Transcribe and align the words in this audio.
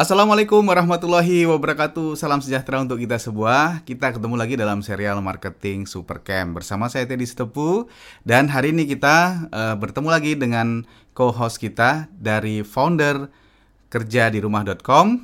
Assalamualaikum 0.00 0.64
warahmatullahi 0.64 1.44
wabarakatuh. 1.44 2.16
Salam 2.16 2.40
sejahtera 2.40 2.80
untuk 2.80 2.96
kita 2.96 3.20
semua. 3.20 3.84
Kita 3.84 4.08
ketemu 4.16 4.32
lagi 4.32 4.56
dalam 4.56 4.80
serial 4.80 5.20
marketing 5.20 5.84
Supercamp 5.84 6.56
bersama 6.56 6.88
saya 6.88 7.04
Teddy 7.04 7.28
Setepu 7.28 7.84
dan 8.24 8.48
hari 8.48 8.72
ini 8.72 8.88
kita 8.88 9.44
uh, 9.52 9.76
bertemu 9.76 10.08
lagi 10.08 10.32
dengan 10.40 10.88
co-host 11.12 11.60
kita 11.60 12.08
dari 12.16 12.64
founder 12.64 13.28
kerja 13.92 14.32
di 14.32 14.40
rumah.com 14.40 15.20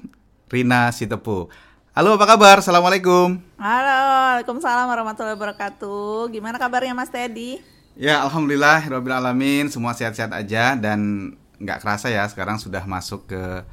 Rina 0.53 0.93
Sitepu. 0.93 1.49
Halo, 1.97 2.21
apa 2.21 2.37
kabar? 2.37 2.61
Assalamualaikum. 2.61 3.41
Halo, 3.57 3.97
Waalaikumsalam 4.37 4.93
warahmatullahi 4.93 5.41
wabarakatuh. 5.41 6.29
Gimana 6.29 6.61
kabarnya 6.61 6.93
Mas 6.93 7.09
Teddy? 7.09 7.65
Ya, 7.97 8.21
alhamdulillah, 8.29 8.85
alamin, 8.93 9.73
semua 9.73 9.97
sehat-sehat 9.97 10.37
aja 10.37 10.77
dan 10.77 11.33
nggak 11.65 11.81
kerasa 11.81 12.13
ya 12.13 12.29
sekarang 12.29 12.61
sudah 12.61 12.85
masuk 12.85 13.25
ke 13.33 13.65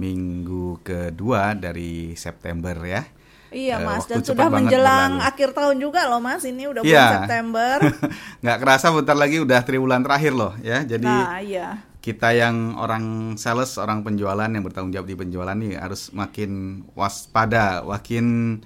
minggu 0.00 0.80
kedua 0.80 1.52
dari 1.52 2.16
September 2.16 2.72
ya. 2.80 3.04
Iya 3.50 3.82
uh, 3.82 3.84
mas, 3.84 4.06
dan 4.06 4.22
sudah 4.22 4.46
menjelang 4.46 5.18
berlalu. 5.18 5.28
akhir 5.28 5.48
tahun 5.58 5.76
juga 5.82 6.06
loh 6.06 6.22
mas, 6.22 6.46
ini 6.46 6.70
udah 6.70 6.86
bulan 6.86 7.02
ya. 7.02 7.08
September. 7.20 7.76
Nggak 8.46 8.58
kerasa 8.62 8.86
bentar 8.94 9.16
lagi 9.18 9.36
udah 9.42 9.60
triwulan 9.66 10.00
terakhir 10.06 10.32
loh 10.32 10.54
ya, 10.62 10.86
jadi 10.86 11.10
nah, 11.10 11.42
iya. 11.42 11.82
kita 11.98 12.30
yang 12.30 12.78
orang 12.78 13.34
sales, 13.34 13.74
orang 13.74 14.06
penjualan 14.06 14.46
yang 14.46 14.62
bertanggung 14.62 14.94
jawab 14.94 15.10
di 15.10 15.18
penjualan 15.18 15.58
nih 15.58 15.82
harus 15.82 16.14
makin 16.14 16.82
waspada, 16.94 17.82
makin 17.82 18.56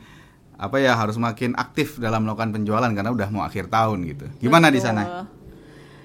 apa 0.54 0.76
ya 0.78 0.94
harus 0.94 1.16
makin 1.16 1.56
aktif 1.58 1.98
dalam 1.98 2.28
melakukan 2.28 2.54
penjualan 2.54 2.92
karena 2.92 3.10
udah 3.10 3.28
mau 3.32 3.42
akhir 3.42 3.72
tahun 3.72 4.04
gitu. 4.04 4.26
Gimana 4.38 4.68
Betul. 4.68 4.76
di 4.76 4.80
sana? 4.84 5.02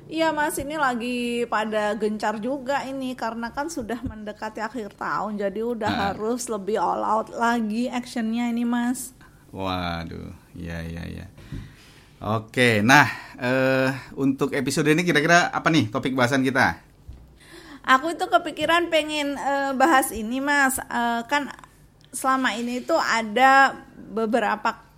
Iya 0.10 0.34
mas, 0.34 0.58
ini 0.58 0.74
lagi 0.74 1.46
pada 1.46 1.94
gencar 1.94 2.42
juga 2.42 2.82
ini 2.82 3.14
karena 3.14 3.54
kan 3.54 3.70
sudah 3.70 4.02
mendekati 4.02 4.58
akhir 4.58 4.98
tahun, 4.98 5.38
jadi 5.38 5.62
udah 5.62 5.86
nah. 5.86 6.02
harus 6.10 6.50
lebih 6.50 6.82
all 6.82 7.06
out 7.06 7.30
lagi 7.30 7.86
actionnya 7.86 8.50
ini 8.50 8.66
mas. 8.66 9.14
Waduh, 9.54 10.34
iya 10.58 10.82
iya 10.82 11.04
iya. 11.06 11.26
Oke, 12.26 12.82
nah 12.82 13.06
uh, 13.38 13.94
untuk 14.18 14.58
episode 14.58 14.90
ini 14.90 15.06
kira-kira 15.06 15.54
apa 15.54 15.70
nih 15.70 15.94
topik 15.94 16.18
bahasan 16.18 16.42
kita? 16.42 16.82
Aku 17.86 18.10
itu 18.10 18.26
kepikiran 18.26 18.90
pengen 18.90 19.38
uh, 19.38 19.78
bahas 19.78 20.10
ini 20.10 20.42
mas, 20.42 20.82
uh, 20.90 21.22
kan 21.30 21.54
selama 22.10 22.58
ini 22.58 22.82
tuh 22.82 22.98
ada 22.98 23.78
beberapa 24.10 24.89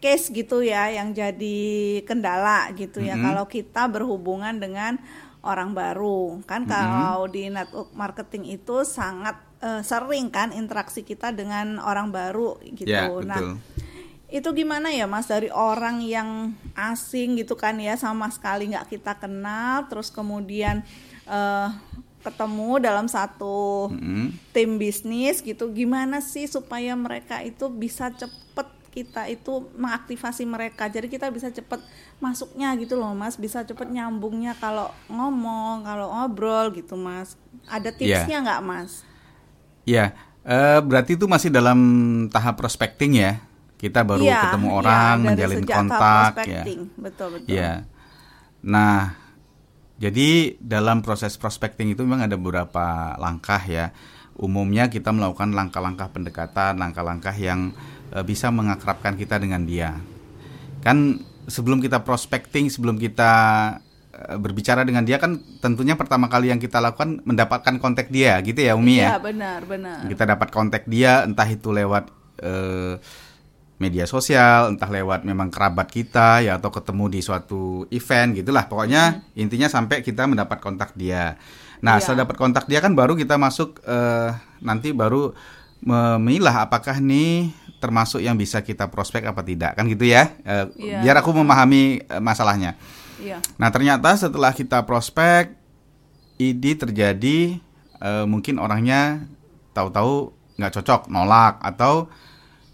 case 0.00 0.32
gitu 0.32 0.64
ya 0.64 0.88
yang 0.88 1.12
jadi 1.12 1.60
kendala 2.08 2.72
gitu 2.74 3.04
ya 3.04 3.14
mm 3.14 3.20
-hmm. 3.20 3.26
kalau 3.28 3.44
kita 3.46 3.82
berhubungan 3.86 4.56
dengan 4.56 4.96
orang 5.44 5.76
baru 5.76 6.40
kan 6.48 6.64
mm 6.64 6.68
-hmm. 6.68 6.74
kalau 6.74 7.20
di 7.28 7.42
network 7.52 7.90
marketing 7.92 8.44
itu 8.48 8.82
sangat 8.88 9.36
uh, 9.60 9.84
sering 9.84 10.32
kan 10.32 10.56
interaksi 10.56 11.04
kita 11.04 11.30
dengan 11.36 11.76
orang 11.78 12.08
baru 12.08 12.56
gitu 12.64 12.88
yeah, 12.88 13.12
ya, 13.12 13.22
nah 13.22 13.60
itu 14.30 14.46
gimana 14.54 14.94
ya 14.94 15.10
mas 15.10 15.26
dari 15.26 15.50
orang 15.50 16.00
yang 16.06 16.54
asing 16.78 17.36
gitu 17.36 17.58
kan 17.58 17.76
ya 17.82 17.98
sama 17.98 18.30
sekali 18.30 18.70
nggak 18.70 18.88
kita 18.88 19.18
kenal 19.18 19.90
terus 19.90 20.08
kemudian 20.08 20.86
uh, 21.26 21.68
ketemu 22.22 22.78
dalam 22.78 23.10
satu 23.10 23.90
mm 23.90 23.98
-hmm. 23.98 24.26
tim 24.54 24.78
bisnis 24.78 25.42
gitu 25.42 25.68
gimana 25.74 26.22
sih 26.22 26.46
supaya 26.46 26.94
mereka 26.94 27.42
itu 27.42 27.66
bisa 27.68 28.14
cepet 28.14 28.79
kita 28.90 29.30
itu 29.30 29.70
mengaktifasi 29.78 30.42
mereka. 30.44 30.90
Jadi 30.90 31.06
kita 31.06 31.30
bisa 31.30 31.48
cepet 31.48 31.78
masuknya 32.18 32.74
gitu 32.76 32.98
loh 32.98 33.14
mas. 33.14 33.38
Bisa 33.38 33.62
cepet 33.62 33.88
nyambungnya 33.90 34.58
kalau 34.58 34.90
ngomong 35.06 35.86
kalau 35.86 36.10
ngobrol 36.10 36.74
gitu 36.74 36.98
mas. 36.98 37.38
Ada 37.70 37.94
iya. 37.94 37.98
tipsnya 37.98 38.36
nggak 38.42 38.60
yeah. 38.62 38.70
mas? 38.70 38.90
Iya. 39.86 39.96
Yeah. 39.96 40.08
uh, 40.44 40.80
berarti 40.82 41.14
itu 41.14 41.24
masih 41.30 41.48
dalam 41.54 41.78
tahap 42.34 42.58
prospecting 42.58 43.18
ya? 43.18 43.38
Kita 43.80 44.04
baru 44.04 44.28
yeah, 44.28 44.52
ketemu 44.52 44.68
iya, 44.68 44.76
orang 44.76 45.14
yeah, 45.16 45.26
menjalin 45.32 45.64
kontak 45.64 46.32
ya. 46.44 46.62
betul 47.00 47.28
betul. 47.32 47.48
Ya 47.48 47.86
nah 48.60 49.16
jadi 50.00 50.56
dalam 50.60 51.04
proses 51.04 51.36
prospecting 51.36 51.92
itu 51.92 52.04
memang 52.04 52.24
ada 52.24 52.36
beberapa 52.40 53.16
langkah 53.20 53.60
ya. 53.60 53.92
Umumnya 54.40 54.88
kita 54.88 55.12
melakukan 55.12 55.52
langkah-langkah 55.52 56.08
pendekatan 56.08 56.80
langkah-langkah 56.80 57.36
yang 57.36 57.76
uh, 58.14 58.24
bisa 58.26 58.50
mengakrabkan 58.50 59.14
kita 59.14 59.38
dengan 59.38 59.62
dia. 59.64 59.98
Kan 60.82 61.22
sebelum 61.46 61.82
kita 61.82 62.02
prospecting, 62.06 62.70
sebelum 62.70 62.96
kita 62.96 63.32
uh, 64.14 64.36
berbicara 64.38 64.86
dengan 64.86 65.02
dia 65.02 65.18
kan 65.18 65.38
tentunya 65.58 65.94
pertama 65.98 66.30
kali 66.30 66.50
yang 66.50 66.62
kita 66.62 66.78
lakukan 66.78 67.22
mendapatkan 67.26 67.76
kontak 67.82 68.08
dia 68.08 68.38
gitu 68.42 68.60
ya 68.62 68.78
Umi 68.78 69.02
ya. 69.02 69.16
Iya, 69.16 69.20
benar, 69.20 69.60
benar. 69.66 70.06
Kita 70.06 70.24
dapat 70.26 70.48
kontak 70.54 70.86
dia 70.86 71.26
entah 71.26 71.48
itu 71.48 71.70
lewat 71.74 72.10
uh, 72.42 72.94
media 73.80 74.04
sosial, 74.04 74.76
entah 74.76 74.92
lewat 74.92 75.24
memang 75.24 75.48
kerabat 75.48 75.88
kita 75.88 76.44
ya 76.44 76.60
atau 76.60 76.68
ketemu 76.68 77.16
di 77.16 77.20
suatu 77.24 77.88
event 77.88 78.36
gitulah. 78.36 78.68
Pokoknya 78.68 79.24
hmm. 79.24 79.40
intinya 79.40 79.68
sampai 79.72 80.04
kita 80.04 80.28
mendapat 80.28 80.60
kontak 80.60 80.92
dia. 80.92 81.40
Nah, 81.80 81.96
iya. 81.96 82.04
setelah 82.04 82.28
dapat 82.28 82.36
kontak 82.36 82.68
dia 82.68 82.84
kan 82.84 82.92
baru 82.92 83.16
kita 83.16 83.40
masuk 83.40 83.80
uh, 83.88 84.36
nanti 84.60 84.92
baru 84.92 85.32
memilah 85.80 86.68
apakah 86.68 87.00
nih 87.00 87.56
termasuk 87.80 88.20
yang 88.20 88.36
bisa 88.36 88.60
kita 88.60 88.92
prospek 88.92 89.24
apa 89.24 89.40
tidak 89.40 89.72
kan 89.74 89.88
gitu 89.88 90.04
ya 90.04 90.36
e, 90.44 90.54
yeah. 90.76 91.00
biar 91.00 91.24
aku 91.24 91.32
memahami 91.32 92.04
e, 92.04 92.16
masalahnya 92.20 92.76
yeah. 93.18 93.40
nah 93.56 93.72
ternyata 93.72 94.12
setelah 94.14 94.52
kita 94.52 94.84
prospek 94.84 95.56
ini 96.36 96.72
terjadi 96.76 97.56
e, 97.96 98.10
mungkin 98.28 98.60
orangnya 98.60 99.24
tahu-tahu 99.72 100.36
nggak 100.60 100.72
cocok 100.76 101.08
nolak 101.08 101.56
atau 101.64 102.12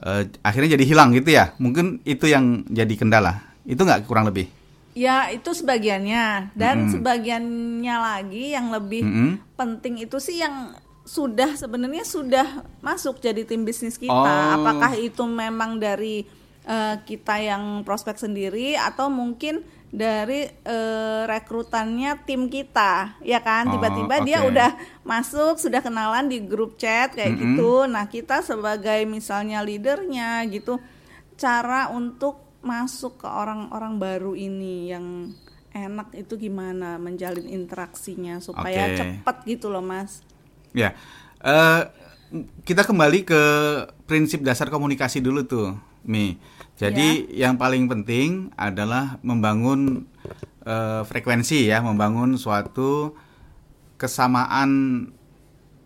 e, 0.03 0.27
akhirnya 0.43 0.75
jadi 0.75 0.84
hilang 0.84 1.15
gitu 1.15 1.31
ya 1.31 1.55
mungkin 1.62 2.03
itu 2.03 2.27
yang 2.27 2.67
jadi 2.67 2.94
kendala 2.99 3.47
itu 3.62 3.78
nggak 3.78 4.05
kurang 4.11 4.27
lebih 4.27 4.50
Ya 4.97 5.28
itu 5.28 5.53
sebagiannya 5.53 6.56
dan 6.56 6.75
mm 6.81 6.84
-hmm. 6.88 6.93
sebagiannya 6.97 7.97
lagi 8.00 8.56
yang 8.56 8.73
lebih 8.73 9.05
mm 9.05 9.12
-hmm. 9.12 9.31
penting 9.53 10.00
itu 10.00 10.17
sih 10.17 10.41
yang 10.41 10.73
sudah 11.06 11.55
sebenarnya 11.55 12.03
sudah 12.03 12.67
masuk 12.83 13.22
jadi 13.22 13.47
tim 13.47 13.62
bisnis 13.62 13.94
kita. 13.94 14.12
Oh. 14.12 14.59
Apakah 14.59 14.99
itu 14.99 15.22
memang 15.22 15.78
dari 15.78 16.27
uh, 16.67 16.99
kita 17.06 17.39
yang 17.39 17.87
prospek 17.87 18.19
sendiri 18.19 18.75
atau 18.75 19.06
mungkin 19.06 19.62
dari 19.87 20.50
uh, 20.67 21.25
rekrutannya 21.31 22.27
tim 22.27 22.50
kita, 22.50 23.22
ya 23.22 23.39
kan? 23.39 23.71
Oh, 23.71 23.78
Tiba-tiba 23.78 24.15
oh, 24.19 24.21
okay. 24.21 24.27
dia 24.27 24.39
udah 24.43 24.71
masuk, 25.06 25.62
sudah 25.62 25.78
kenalan 25.78 26.27
di 26.27 26.43
grup 26.43 26.75
chat 26.75 27.15
kayak 27.15 27.33
mm 27.33 27.38
-hmm. 27.38 27.44
gitu. 27.55 27.73
Nah 27.87 28.05
kita 28.11 28.43
sebagai 28.43 29.06
misalnya 29.06 29.62
leadernya 29.62 30.43
gitu, 30.50 30.83
cara 31.38 31.88
untuk 31.94 32.59
masuk 32.67 33.23
ke 33.23 33.28
orang-orang 33.31 33.94
baru 34.03 34.34
ini 34.34 34.91
yang 34.91 35.31
enak 35.71 36.11
itu 36.19 36.34
gimana 36.34 36.99
menjalin 36.99 37.47
interaksinya 37.47 38.43
supaya 38.43 38.91
okay. 38.91 38.97
cepat 38.99 39.37
gitu 39.47 39.71
loh, 39.71 39.87
Mas. 39.87 40.27
Ya, 40.76 40.92
uh, 41.41 41.88
kita 42.69 42.84
kembali 42.84 43.25
ke 43.25 43.42
prinsip 44.04 44.44
dasar 44.44 44.69
komunikasi 44.69 45.25
dulu 45.25 45.48
tuh, 45.48 45.72
Mi. 46.04 46.37
Jadi 46.76 47.32
ya. 47.32 47.48
yang 47.48 47.56
paling 47.56 47.88
penting 47.88 48.53
adalah 48.60 49.16
membangun 49.25 50.04
uh, 50.69 51.00
frekuensi 51.09 51.72
ya, 51.72 51.81
membangun 51.81 52.37
suatu 52.37 53.16
kesamaan 53.97 55.09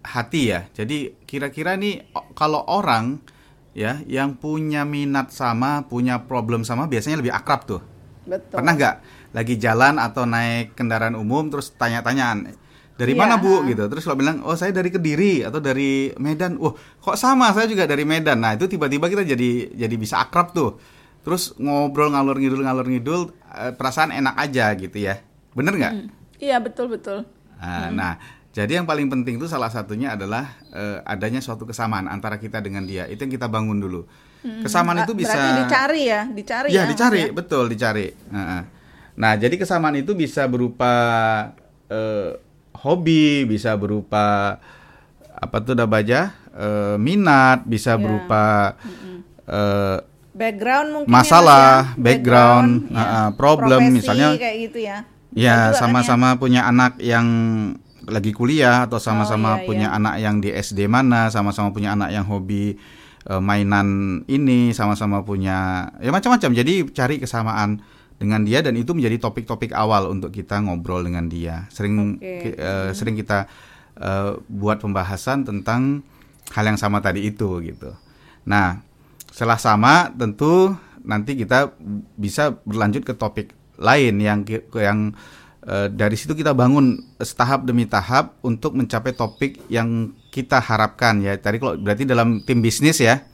hati 0.02 0.58
ya. 0.58 0.66
Jadi 0.74 1.14
kira-kira 1.22 1.78
nih 1.78 2.10
kalau 2.34 2.66
orang 2.66 3.22
ya 3.70 4.02
yang 4.10 4.34
punya 4.34 4.82
minat 4.82 5.30
sama, 5.30 5.86
punya 5.86 6.26
problem 6.26 6.66
sama, 6.66 6.90
biasanya 6.90 7.22
lebih 7.22 7.30
akrab 7.30 7.62
tuh. 7.62 7.82
Betul. 8.26 8.58
Pernah 8.58 8.74
nggak 8.74 8.96
lagi 9.38 9.54
jalan 9.54 10.02
atau 10.02 10.26
naik 10.26 10.74
kendaraan 10.74 11.14
umum 11.14 11.46
terus 11.46 11.70
tanya-tanyaan 11.78 12.58
dari 13.00 13.16
yeah. 13.16 13.20
mana 13.24 13.40
bu? 13.40 13.64
Gitu. 13.64 13.80
Terus 13.88 14.04
kalau 14.04 14.20
bilang 14.20 14.44
oh 14.44 14.52
saya 14.52 14.76
dari 14.76 14.92
kediri 14.92 15.40
atau 15.48 15.56
dari 15.56 16.12
Medan. 16.20 16.60
Wah 16.60 16.76
kok 16.76 17.16
sama? 17.16 17.48
Saya 17.56 17.64
juga 17.64 17.88
dari 17.88 18.04
Medan. 18.04 18.44
Nah 18.44 18.60
itu 18.60 18.68
tiba-tiba 18.68 19.08
kita 19.08 19.24
jadi 19.24 19.72
jadi 19.72 19.94
bisa 19.96 20.20
akrab 20.20 20.52
tuh. 20.52 20.76
Terus 21.24 21.56
ngobrol 21.56 22.12
ngalur 22.12 22.36
ngidul 22.36 22.60
ngalur 22.60 22.84
ngidul 22.84 23.22
eh, 23.56 23.72
perasaan 23.72 24.12
enak 24.12 24.36
aja 24.36 24.76
gitu 24.76 25.00
ya. 25.00 25.24
Bener 25.56 25.72
nggak? 25.80 25.94
Hmm. 25.96 26.08
iya 26.36 26.60
betul 26.60 26.92
betul. 26.92 27.24
Nah, 27.56 27.88
hmm. 27.88 27.96
nah 27.96 28.12
jadi 28.50 28.82
yang 28.82 28.86
paling 28.88 29.08
penting 29.08 29.40
itu 29.40 29.48
salah 29.48 29.68
satunya 29.72 30.16
adalah 30.18 30.58
uh, 30.74 31.04
adanya 31.06 31.38
suatu 31.38 31.64
kesamaan 31.64 32.10
antara 32.10 32.36
kita 32.36 32.60
dengan 32.60 32.84
dia. 32.84 33.08
Itu 33.08 33.24
yang 33.24 33.32
kita 33.32 33.48
bangun 33.48 33.80
dulu. 33.80 34.04
Hmm. 34.40 34.64
kesamaan 34.64 35.04
itu 35.04 35.12
bisa 35.12 35.36
Berarti 35.36 35.60
dicari 35.68 36.02
ya? 36.08 36.20
Dicari 36.24 36.68
ya, 36.72 36.80
ya 36.80 36.82
dicari. 36.88 37.20
ya? 37.28 37.32
betul 37.36 37.68
dicari. 37.68 38.08
Nah, 38.32 38.64
nah 39.12 39.32
jadi 39.36 39.52
kesamaan 39.52 40.00
itu 40.00 40.16
bisa 40.16 40.48
berupa 40.48 40.92
uh, 41.92 42.40
hobi, 42.80 43.44
bisa 43.44 43.76
berupa 43.76 44.58
apa 45.40 45.56
tuh 45.64 45.72
udah 45.76 45.88
baca 45.88 46.20
e, 46.52 46.68
minat, 46.96 47.64
bisa 47.64 47.96
yeah. 47.96 48.00
berupa 48.00 48.44
e, 49.44 49.60
background 50.36 50.88
mungkin 50.94 51.10
masalah, 51.12 51.92
ya, 51.92 52.00
background, 52.00 52.70
background 52.88 53.32
ya. 53.32 53.36
problem 53.36 53.80
Profesi, 53.80 53.96
misalnya 54.00 54.28
kayak 54.36 54.56
gitu 54.68 54.78
ya. 54.80 54.98
Ya, 55.30 55.70
sama-sama 55.78 56.34
kan 56.34 56.36
ya. 56.36 56.40
punya 56.42 56.60
anak 56.66 56.92
yang 56.98 57.26
lagi 58.10 58.34
kuliah 58.34 58.90
atau 58.90 58.98
sama-sama 58.98 59.54
Oh, 59.54 59.56
iya, 59.62 59.66
punya 59.68 59.88
iya. 59.92 59.96
anak 60.00 60.14
yang 60.18 60.36
di 60.42 60.50
SD 60.50 60.90
mana, 60.90 61.30
sama-sama 61.30 61.70
punya 61.70 61.94
anak 61.94 62.10
yang 62.10 62.26
hobi 62.26 62.74
eh, 63.30 63.42
mainan 63.42 64.20
ini, 64.26 64.74
sama-sama 64.74 65.22
punya 65.22 65.86
ya 66.02 66.10
macam-macam. 66.10 66.50
Jadi 66.50 66.90
cari 66.90 67.22
kesamaan 67.22 67.78
dengan 68.20 68.44
dia 68.44 68.60
dan 68.60 68.76
itu 68.76 68.92
menjadi 68.92 69.16
topik-topik 69.16 69.72
awal 69.72 70.12
untuk 70.12 70.28
kita 70.28 70.60
ngobrol 70.60 71.00
dengan 71.00 71.24
dia. 71.24 71.64
Sering 71.72 72.20
Oke. 72.20 72.52
ki- 72.52 72.56
eh, 72.60 72.92
sering 72.92 73.16
kita 73.16 73.48
eh, 73.96 74.36
buat 74.44 74.76
pembahasan 74.84 75.48
tentang 75.48 76.04
hal 76.52 76.68
yang 76.68 76.76
sama 76.76 77.00
tadi 77.00 77.24
itu 77.24 77.48
gitu. 77.64 77.96
Nah, 78.44 78.84
setelah 79.32 79.56
sama 79.56 80.12
tentu 80.12 80.76
nanti 81.00 81.32
kita 81.32 81.72
bisa 82.20 82.60
berlanjut 82.68 83.08
ke 83.08 83.16
topik 83.16 83.56
lain 83.80 84.20
yang 84.20 84.44
yang 84.76 85.16
eh, 85.64 85.88
dari 85.88 86.16
situ 86.20 86.36
kita 86.36 86.52
bangun 86.52 87.00
setahap 87.16 87.64
demi 87.64 87.88
tahap 87.88 88.36
untuk 88.44 88.76
mencapai 88.76 89.16
topik 89.16 89.64
yang 89.72 90.12
kita 90.28 90.60
harapkan 90.60 91.24
ya. 91.24 91.40
Tadi 91.40 91.56
kalau 91.56 91.80
berarti 91.80 92.04
dalam 92.04 92.44
tim 92.44 92.60
bisnis 92.60 93.00
ya. 93.00 93.24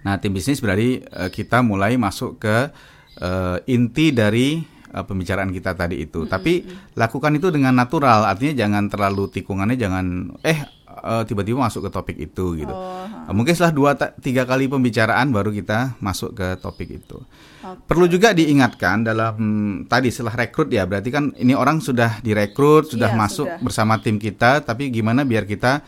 Nah, 0.00 0.16
tim 0.16 0.32
bisnis 0.32 0.64
berarti 0.64 1.04
kita 1.28 1.60
mulai 1.60 2.00
masuk 2.00 2.40
ke 2.40 2.72
eh, 3.18 3.58
inti 3.68 4.10
dari 4.10 4.58
eh, 4.64 5.04
pembicaraan 5.04 5.50
kita 5.50 5.74
tadi 5.74 6.00
itu. 6.00 6.24
Tapi 6.24 6.64
lakukan 6.94 7.32
itu 7.34 7.50
dengan 7.50 7.74
natural, 7.74 8.24
artinya 8.24 8.66
jangan 8.66 8.88
terlalu 8.88 9.28
tikungannya 9.30 9.76
jangan 9.76 10.06
eh 10.42 10.58
eh, 10.98 11.22
tiba-tiba 11.26 11.58
masuk 11.60 11.86
ke 11.86 11.90
topik 11.90 12.16
itu 12.18 12.58
gitu. 12.58 12.72
Oh, 12.72 13.06
Eh, 13.28 13.34
Mungkin 13.36 13.52
setelah 13.52 13.74
dua 13.76 13.92
tiga 14.24 14.48
kali 14.48 14.72
pembicaraan 14.72 15.28
baru 15.28 15.52
kita 15.52 16.00
masuk 16.00 16.32
ke 16.32 16.56
topik 16.64 16.88
itu. 16.96 17.20
Oke. 17.60 17.84
Perlu 17.84 18.08
juga 18.08 18.32
diingatkan 18.32 19.04
dalam 19.04 19.36
hmm, 19.36 19.74
tadi 19.84 20.08
setelah 20.08 20.32
rekrut 20.32 20.72
ya, 20.72 20.88
berarti 20.88 21.12
kan 21.12 21.36
ini 21.36 21.52
orang 21.52 21.84
sudah 21.84 22.24
direkrut, 22.24 22.88
sudah 22.88 23.12
Iya, 23.12 23.20
masuk 23.20 23.48
sudah. 23.52 23.60
bersama 23.60 24.00
tim 24.00 24.16
kita, 24.16 24.64
tapi 24.64 24.88
gimana 24.88 25.28
biar 25.28 25.44
kita 25.44 25.84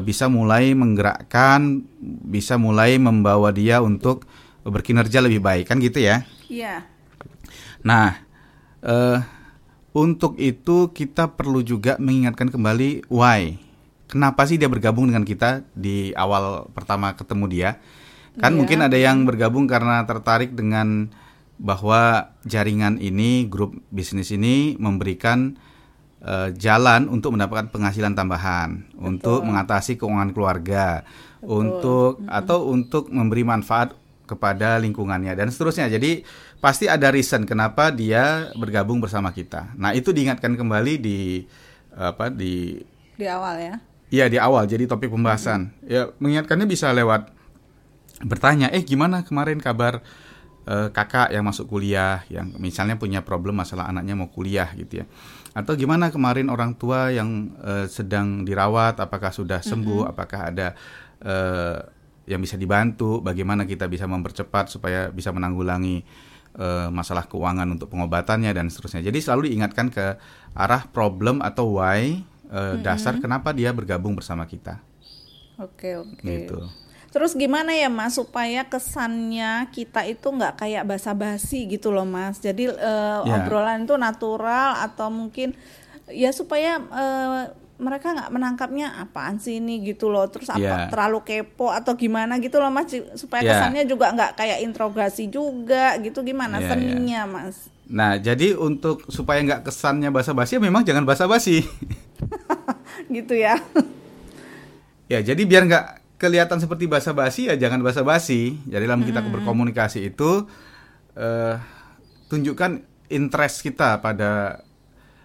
bisa 0.00 0.32
mulai 0.32 0.72
menggerakkan, 0.72 1.84
bisa 2.24 2.56
mulai 2.56 2.96
membawa 2.96 3.52
dia 3.52 3.84
untuk 3.84 4.24
berkinerja 4.62 5.18
lebih 5.22 5.42
baik 5.42 5.70
kan 5.70 5.82
gitu 5.82 5.98
ya. 5.98 6.22
Iya. 6.46 6.86
Nah, 7.82 8.22
eh, 8.82 9.18
untuk 9.92 10.38
itu 10.38 10.94
kita 10.94 11.34
perlu 11.34 11.60
juga 11.60 11.98
mengingatkan 11.98 12.48
kembali 12.48 13.10
why. 13.10 13.58
Kenapa 14.08 14.44
sih 14.44 14.60
dia 14.60 14.68
bergabung 14.68 15.08
dengan 15.08 15.24
kita 15.24 15.64
di 15.72 16.12
awal 16.12 16.68
pertama 16.72 17.16
ketemu 17.16 17.44
dia? 17.48 17.70
Kan 18.40 18.56
Iya. 18.56 18.58
mungkin 18.60 18.78
ada 18.84 18.96
yang 18.96 19.24
bergabung 19.28 19.68
karena 19.68 20.04
tertarik 20.08 20.56
dengan 20.56 21.12
bahwa 21.60 22.32
jaringan 22.48 22.96
ini, 22.98 23.46
grup 23.46 23.76
bisnis 23.92 24.32
ini 24.32 24.76
memberikan 24.80 25.56
eh, 26.22 26.54
jalan 26.54 27.10
untuk 27.10 27.34
mendapatkan 27.34 27.74
penghasilan 27.74 28.14
tambahan, 28.14 28.86
untuk 28.94 29.42
mengatasi 29.42 29.98
keuangan 29.98 30.30
keluarga, 30.30 31.02
untuk 31.42 32.22
atau 32.30 32.70
untuk 32.70 33.10
memberi 33.10 33.42
manfaat 33.42 33.90
kepada 34.32 34.80
lingkungannya 34.80 35.36
dan 35.36 35.52
seterusnya. 35.52 35.92
Jadi 35.92 36.24
pasti 36.64 36.88
ada 36.88 37.12
reason 37.12 37.44
kenapa 37.44 37.92
dia 37.92 38.48
bergabung 38.56 39.04
bersama 39.04 39.28
kita. 39.36 39.76
Nah, 39.76 39.92
itu 39.92 40.08
diingatkan 40.16 40.56
kembali 40.56 40.94
di 40.96 41.44
apa 41.92 42.32
di 42.32 42.80
Di 43.20 43.28
awal 43.28 43.60
ya. 43.60 43.74
Iya 44.12 44.28
di 44.28 44.36
awal 44.40 44.64
jadi 44.68 44.88
topik 44.88 45.12
pembahasan. 45.12 45.72
Ya 45.84 46.12
mengingatkannya 46.20 46.68
bisa 46.68 46.88
lewat 46.92 47.32
bertanya, 48.24 48.68
eh 48.72 48.84
gimana 48.84 49.24
kemarin 49.24 49.56
kabar 49.60 50.04
eh, 50.68 50.88
kakak 50.92 51.32
yang 51.32 51.44
masuk 51.44 51.68
kuliah, 51.68 52.24
yang 52.28 52.52
misalnya 52.60 52.96
punya 53.00 53.24
problem 53.24 53.60
masalah 53.60 53.88
anaknya 53.88 54.16
mau 54.16 54.28
kuliah 54.28 54.68
gitu 54.76 55.02
ya. 55.02 55.06
Atau 55.52 55.76
gimana 55.76 56.08
kemarin 56.08 56.48
orang 56.48 56.76
tua 56.76 57.12
yang 57.12 57.52
eh, 57.60 57.88
sedang 57.88 58.44
dirawat, 58.44 59.00
apakah 59.00 59.32
sudah 59.32 59.60
sembuh, 59.60 60.08
apakah 60.08 60.40
ada 60.52 60.76
eh, 61.24 61.76
yang 62.24 62.38
bisa 62.38 62.54
dibantu, 62.54 63.18
bagaimana 63.18 63.66
kita 63.66 63.90
bisa 63.90 64.06
mempercepat 64.06 64.70
supaya 64.70 65.10
bisa 65.10 65.34
menanggulangi 65.34 66.02
eh, 66.54 66.88
masalah 66.88 67.26
keuangan 67.26 67.66
untuk 67.66 67.90
pengobatannya 67.90 68.52
dan 68.52 68.70
seterusnya. 68.70 69.02
Jadi 69.02 69.18
selalu 69.18 69.50
diingatkan 69.50 69.90
ke 69.90 70.16
arah 70.54 70.86
problem 70.88 71.42
atau 71.42 71.82
why 71.82 72.22
eh, 72.52 72.74
dasar 72.80 73.18
kenapa 73.18 73.50
dia 73.50 73.72
bergabung 73.72 74.14
bersama 74.14 74.46
kita. 74.46 74.78
Oke, 75.58 75.98
oke. 75.98 76.22
Gitu. 76.22 76.58
Terus 77.12 77.36
gimana 77.36 77.76
ya 77.76 77.92
Mas 77.92 78.16
supaya 78.16 78.64
kesannya 78.64 79.68
kita 79.68 80.08
itu 80.08 80.32
nggak 80.32 80.64
kayak 80.64 80.88
basa-basi 80.88 81.68
gitu 81.68 81.92
loh 81.92 82.08
Mas. 82.08 82.40
Jadi 82.40 82.72
eh, 82.72 83.18
Ya. 83.22 83.44
obrolan 83.44 83.84
itu 83.84 83.98
natural 84.00 84.80
atau 84.80 85.12
mungkin 85.12 85.52
ya 86.08 86.32
supaya 86.32 86.80
eh, 86.80 87.42
mereka 87.82 88.14
nggak 88.14 88.30
menangkapnya 88.30 88.94
apaan 88.96 89.36
sih 89.36 89.58
ini 89.58 89.82
gitu 89.82 90.06
loh. 90.08 90.30
Terus 90.30 90.46
apa 90.48 90.62
Ya. 90.62 90.86
terlalu 90.86 91.20
kepo 91.20 91.68
atau 91.68 91.92
gimana 91.92 92.38
gitu 92.38 92.62
loh 92.62 92.70
Mas 92.70 92.88
supaya 93.18 93.42
Ya. 93.42 93.50
kesannya 93.58 93.84
juga 93.84 94.14
nggak 94.14 94.38
kayak 94.38 94.58
interogasi 94.62 95.26
juga 95.26 95.98
gitu 95.98 96.22
gimana 96.22 96.62
Ya, 96.62 96.64
ya. 96.64 96.68
seninya 96.72 97.20
Mas. 97.26 97.66
Nah, 97.90 98.16
jadi 98.16 98.54
untuk 98.54 99.04
supaya 99.10 99.42
nggak 99.42 99.66
kesannya 99.66 100.08
basa-basi, 100.08 100.56
ya 100.56 100.62
memang 100.62 100.80
jangan 100.80 101.04
basa-basi. 101.04 101.60
gitu 103.12 103.34
ya. 103.34 103.58
ya, 105.06 105.20
jadi 105.20 105.42
biar 105.42 105.66
nggak 105.66 105.86
kelihatan 106.16 106.56
seperti 106.56 106.86
basa-basi, 106.86 107.50
ya 107.50 107.58
jangan 107.58 107.82
basa-basi. 107.82 108.56
Jadi 108.64 108.84
dalam 108.86 109.02
kita 109.02 109.20
berkomunikasi 109.20 110.08
itu 110.08 110.46
eh, 111.12 111.54
tunjukkan 112.30 112.80
interest 113.12 113.60
kita 113.60 114.00
pada 114.00 114.62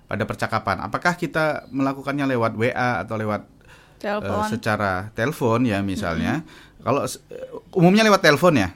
pada 0.07 0.23
percakapan. 0.23 0.79
Apakah 0.81 1.19
kita 1.19 1.67
melakukannya 1.69 2.25
lewat 2.31 2.55
WA 2.55 3.03
atau 3.03 3.15
lewat 3.19 3.43
eh, 3.43 4.07
Telepon. 4.07 4.47
secara 4.47 5.11
telepon 5.13 5.67
ya 5.67 5.83
misalnya. 5.83 6.41
Kalau 6.81 7.03
eh, 7.03 7.75
umumnya 7.75 8.07
lewat 8.07 8.23
telepon 8.23 8.55
ya. 8.55 8.69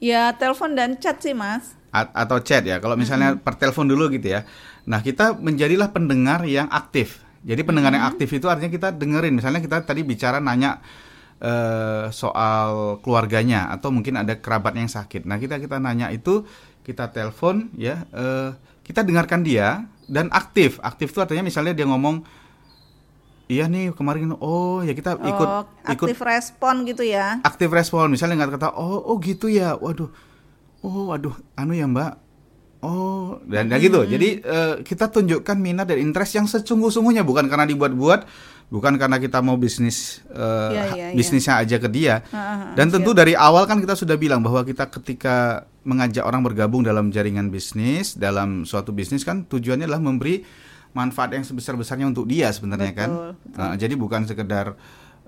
Ya 0.00 0.32
telepon 0.34 0.74
dan 0.74 0.98
chat 0.98 1.22
sih 1.22 1.32
Mas. 1.32 1.78
A- 1.94 2.10
atau 2.26 2.42
chat 2.42 2.66
ya. 2.66 2.82
Kalau 2.82 2.98
misalnya 2.98 3.38
per 3.38 3.54
telepon 3.56 3.86
dulu 3.86 4.10
gitu 4.10 4.32
ya. 4.34 4.42
Nah, 4.88 5.04
kita 5.04 5.36
menjadilah 5.38 5.92
pendengar 5.94 6.42
yang 6.48 6.66
aktif. 6.72 7.22
Jadi 7.46 7.62
pendengar 7.64 7.92
yang 7.94 8.04
aktif 8.08 8.28
itu 8.32 8.48
artinya 8.48 8.72
kita 8.72 8.88
dengerin. 8.96 9.36
Misalnya 9.36 9.60
kita 9.60 9.84
tadi 9.84 10.02
bicara 10.02 10.40
nanya 10.40 10.80
eh, 11.40 12.08
soal 12.10 12.98
keluarganya 13.04 13.68
atau 13.70 13.92
mungkin 13.92 14.18
ada 14.18 14.40
kerabat 14.40 14.74
yang 14.76 14.88
sakit. 14.88 15.28
Nah, 15.28 15.36
kita 15.36 15.60
kita 15.60 15.76
nanya 15.78 16.08
itu 16.10 16.44
kita 16.80 17.12
telepon 17.12 17.68
ya, 17.76 18.08
eh, 18.12 18.56
kita 18.90 19.06
dengarkan 19.06 19.46
dia 19.46 19.86
dan 20.10 20.26
aktif. 20.34 20.82
Aktif 20.82 21.14
itu 21.14 21.22
artinya 21.22 21.46
misalnya 21.46 21.70
dia 21.70 21.86
ngomong 21.86 22.26
Iya 23.50 23.66
nih 23.66 23.90
kemarin 23.98 24.30
oh 24.38 24.78
ya 24.86 24.94
kita 24.94 25.18
ikut 25.18 25.48
oh, 25.50 25.66
ikut 25.90 26.06
aktif 26.06 26.22
respon 26.22 26.86
gitu 26.86 27.02
ya. 27.02 27.42
aktif 27.42 27.66
respon. 27.66 28.06
Misalnya 28.06 28.38
nggak 28.38 28.62
kata 28.62 28.70
oh 28.78 29.02
oh 29.10 29.18
gitu 29.18 29.50
ya. 29.50 29.74
Waduh. 29.74 30.06
Oh 30.86 31.10
waduh. 31.10 31.34
Anu 31.58 31.74
ya 31.74 31.90
mbak. 31.90 32.14
Oh 32.86 33.42
dan 33.50 33.66
dan 33.66 33.82
gitu. 33.82 34.06
Jadi 34.06 34.38
eh, 34.38 34.74
kita 34.86 35.10
tunjukkan 35.10 35.58
minat 35.58 35.90
dan 35.90 35.98
interest 35.98 36.38
yang 36.38 36.46
sesungguh-sungguhnya 36.46 37.26
bukan 37.26 37.50
karena 37.50 37.66
dibuat-buat 37.66 38.30
bukan 38.70 38.96
karena 38.96 39.18
kita 39.18 39.42
mau 39.42 39.58
bisnis 39.58 40.22
eh, 40.30 40.70
Iya, 40.70 40.82
ha- 40.86 40.96
iya, 40.96 41.06
bisnisnya 41.12 41.54
aja 41.58 41.76
ke 41.76 41.90
dia. 41.90 42.22
Ah, 42.30 42.38
ah, 42.38 42.74
dan 42.78 42.88
tentu 42.88 43.10
dari 43.10 43.34
awal 43.34 43.66
kan 43.66 43.82
kita 43.82 43.92
sudah 43.92 44.14
bilang 44.14 44.40
bahwa 44.40 44.62
kita 44.62 44.86
ketika 44.88 45.66
mengajak 45.82 46.22
orang 46.22 46.40
bergabung 46.40 46.80
dalam 46.80 47.10
jaringan 47.10 47.50
bisnis 47.50 48.14
dalam 48.14 48.62
suatu 48.62 48.94
bisnis 48.94 49.26
kan 49.26 49.42
tujuannya 49.44 49.84
adalah 49.84 49.98
memberi 49.98 50.46
manfaat 50.90 51.34
yang 51.34 51.42
sebesar-besarnya 51.42 52.06
untuk 52.06 52.26
dia 52.26 52.50
sebenarnya 52.50 52.92
kan. 52.94 53.10
Betul, 53.10 53.58
Nah, 53.58 53.74
jadi 53.74 53.94
bukan 53.94 54.22
sekedar 54.24 54.78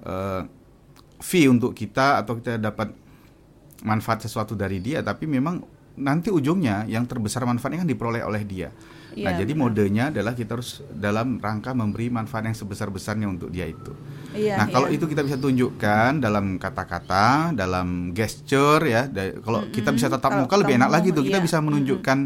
eh, 0.00 0.42
fee 1.18 1.46
untuk 1.46 1.70
kita 1.72 2.22
atau 2.22 2.38
kita 2.38 2.58
dapat 2.58 2.94
manfaat 3.82 4.22
sesuatu 4.22 4.54
dari 4.54 4.78
dia 4.78 5.02
tapi 5.02 5.26
memang 5.26 5.58
nanti 5.92 6.30
ujungnya 6.30 6.86
yang 6.86 7.04
terbesar 7.04 7.42
manfaatnya 7.42 7.82
kan 7.82 7.90
diperoleh 7.90 8.22
oleh 8.22 8.42
dia. 8.46 8.70
Nah, 9.16 9.32
Iya, 9.36 9.44
jadi 9.44 9.52
modenya 9.52 10.04
adalah 10.08 10.32
kita 10.32 10.56
harus 10.56 10.80
dalam 10.92 11.36
rangka 11.36 11.76
memberi 11.76 12.08
manfaat 12.08 12.48
yang 12.48 12.56
sebesar-besarnya 12.56 13.28
untuk 13.28 13.52
dia 13.52 13.68
itu. 13.68 13.92
Iya. 14.32 14.56
nah, 14.56 14.66
kalau 14.72 14.88
iya. 14.88 14.96
itu 14.96 15.04
kita 15.04 15.20
bisa 15.20 15.36
tunjukkan 15.36 16.24
dalam 16.24 16.56
kata-kata, 16.56 17.52
dalam 17.52 18.16
gesture 18.16 18.88
ya, 18.88 19.04
da- 19.04 19.36
kalau 19.44 19.68
kita 19.68 19.92
bisa 19.92 20.08
tatap 20.08 20.32
Kalau 20.32 20.48
muka 20.48 20.54
lebih 20.56 20.80
enak 20.80 20.90
lagi 20.90 21.08
tuh. 21.12 21.20
Kita 21.20 21.38
iya. 21.40 21.44
bisa 21.44 21.60
menunjukkan 21.60 22.18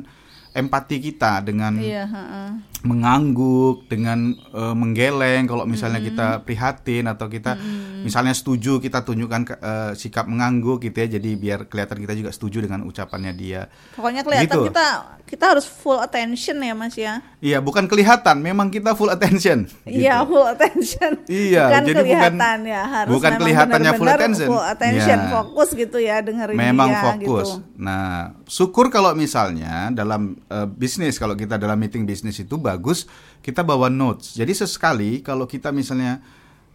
empati 0.56 0.96
kita 1.02 1.44
dengan 1.44 1.76
Iya, 1.76 2.08
heeh. 2.08 2.48
Mengangguk 2.82 3.86
dengan 3.86 4.32
eh, 4.34 4.74
menggeleng 4.74 5.44
kalau 5.44 5.64
misalnya 5.64 5.98
kita 5.98 6.42
prihatin 6.42 7.06
atau 7.06 7.26
kita 7.26 7.56
Misalnya 7.96 8.30
setuju 8.30 8.78
kita 8.78 9.02
tunjukkan 9.02 9.42
eh, 9.50 9.92
sikap 9.98 10.30
mengangguk 10.30 10.78
gitu 10.80 10.94
ya. 10.96 11.18
Jadi 11.18 11.34
biar 11.34 11.66
kelihatan 11.66 11.98
kita 11.98 12.14
juga 12.14 12.30
setuju 12.30 12.62
dengan 12.62 12.86
ucapannya 12.86 13.34
dia. 13.34 13.66
Pokoknya 13.92 14.22
kelihatan 14.22 14.46
Gitu. 14.46 14.70
kita 14.70 14.86
kita 15.26 15.44
harus 15.50 15.66
full 15.66 15.98
attention 15.98 16.54
ya 16.56 16.70
Mas 16.70 16.94
ya. 16.94 17.18
Iya, 17.42 17.58
bukan 17.58 17.90
kelihatan, 17.90 18.38
memang 18.38 18.70
kita 18.70 18.94
full 18.94 19.10
attention. 19.10 19.66
Iya, 19.82 20.22
gitu. 20.22 20.30
full 20.30 20.46
attention. 20.46 21.12
Iya, 21.26 21.62
bukan 21.66 21.82
jadi 21.82 21.82
bukan- 21.82 22.06
kelihatan 22.06 22.58
ya, 22.62 22.82
harus 22.86 23.10
bukan 23.10 23.32
kelihatannya 23.34 23.92
full 23.92 24.06
attention. 24.08 24.46
Full 24.46 24.64
attention, 24.64 25.18
Iya. 25.18 25.30
fokus 25.34 25.68
gitu 25.74 25.98
ya 25.98 26.16
dengerin 26.22 26.54
Memang 26.54 26.88
dia 26.88 27.02
fokus. 27.02 27.58
gitu. 27.58 27.74
Nah, 27.74 28.38
syukur 28.46 28.86
kalau 28.86 29.18
misalnya 29.18 29.90
dalam 29.90 30.38
eh, 30.46 30.68
bisnis 30.70 31.18
kalau 31.18 31.34
kita 31.34 31.58
dalam 31.58 31.74
meeting 31.74 32.06
bisnis 32.06 32.38
itu 32.38 32.54
bagus 32.66 33.06
kita 33.46 33.62
bawa 33.62 33.86
notes. 33.86 34.34
Jadi 34.34 34.50
sesekali 34.50 35.22
kalau 35.22 35.46
kita 35.46 35.70
misalnya 35.70 36.18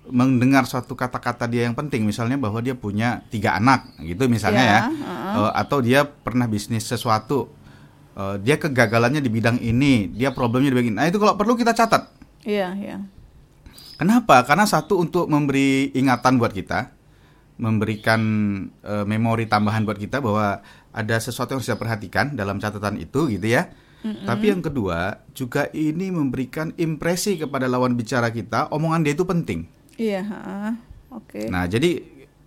mendengar 0.08 0.66
suatu 0.66 0.98
kata-kata 0.98 1.46
dia 1.46 1.68
yang 1.68 1.78
penting, 1.78 2.08
misalnya 2.08 2.40
bahwa 2.40 2.58
dia 2.64 2.74
punya 2.74 3.22
tiga 3.30 3.60
anak, 3.60 3.92
gitu 4.02 4.26
misalnya 4.26 4.64
Ya, 4.64 4.80
ya, 4.90 4.90
Eh, 5.32 5.52
atau 5.54 5.78
dia 5.84 6.08
pernah 6.08 6.50
bisnis 6.50 6.88
sesuatu, 6.88 7.52
eh, 8.18 8.36
dia 8.42 8.58
kegagalannya 8.58 9.22
di 9.22 9.30
bidang 9.30 9.62
ini, 9.62 10.10
dia 10.10 10.34
problemnya 10.34 10.74
di 10.74 10.76
bidang 10.80 10.90
ini. 10.96 10.98
Nah 10.98 11.08
itu 11.12 11.20
kalau 11.22 11.38
perlu 11.38 11.54
kita 11.54 11.76
catat. 11.76 12.10
Iya, 12.42 12.74
iya. 12.80 12.98
Kenapa? 14.02 14.42
Karena 14.50 14.66
satu 14.66 14.98
untuk 14.98 15.30
memberi 15.30 15.94
ingatan 15.94 16.42
buat 16.42 16.50
kita, 16.50 16.90
memberikan 17.62 18.22
eh, 18.82 19.06
memori 19.06 19.46
tambahan 19.46 19.86
buat 19.86 20.02
kita 20.02 20.18
bahwa 20.18 20.66
ada 20.92 21.16
sesuatu 21.22 21.54
yang 21.54 21.62
harus 21.62 21.70
kita 21.70 21.78
perhatikan 21.80 22.34
dalam 22.34 22.58
catatan 22.58 22.98
itu 22.98 23.30
gitu 23.30 23.48
ya. 23.48 23.70
Tapi 24.02 24.46
yang 24.50 24.62
kedua 24.66 25.22
juga 25.38 25.70
ini 25.78 26.10
memberikan 26.10 26.74
impresi 26.82 27.38
kepada 27.38 27.70
lawan 27.70 27.94
bicara 27.94 28.34
kita, 28.34 28.74
omongan 28.74 29.06
dia 29.06 29.14
itu 29.14 29.26
penting. 29.26 29.70
Iya, 29.98 30.22
heeh. 30.26 30.72
Oke. 31.12 31.42
Nah, 31.52 31.70
jadi 31.70 32.02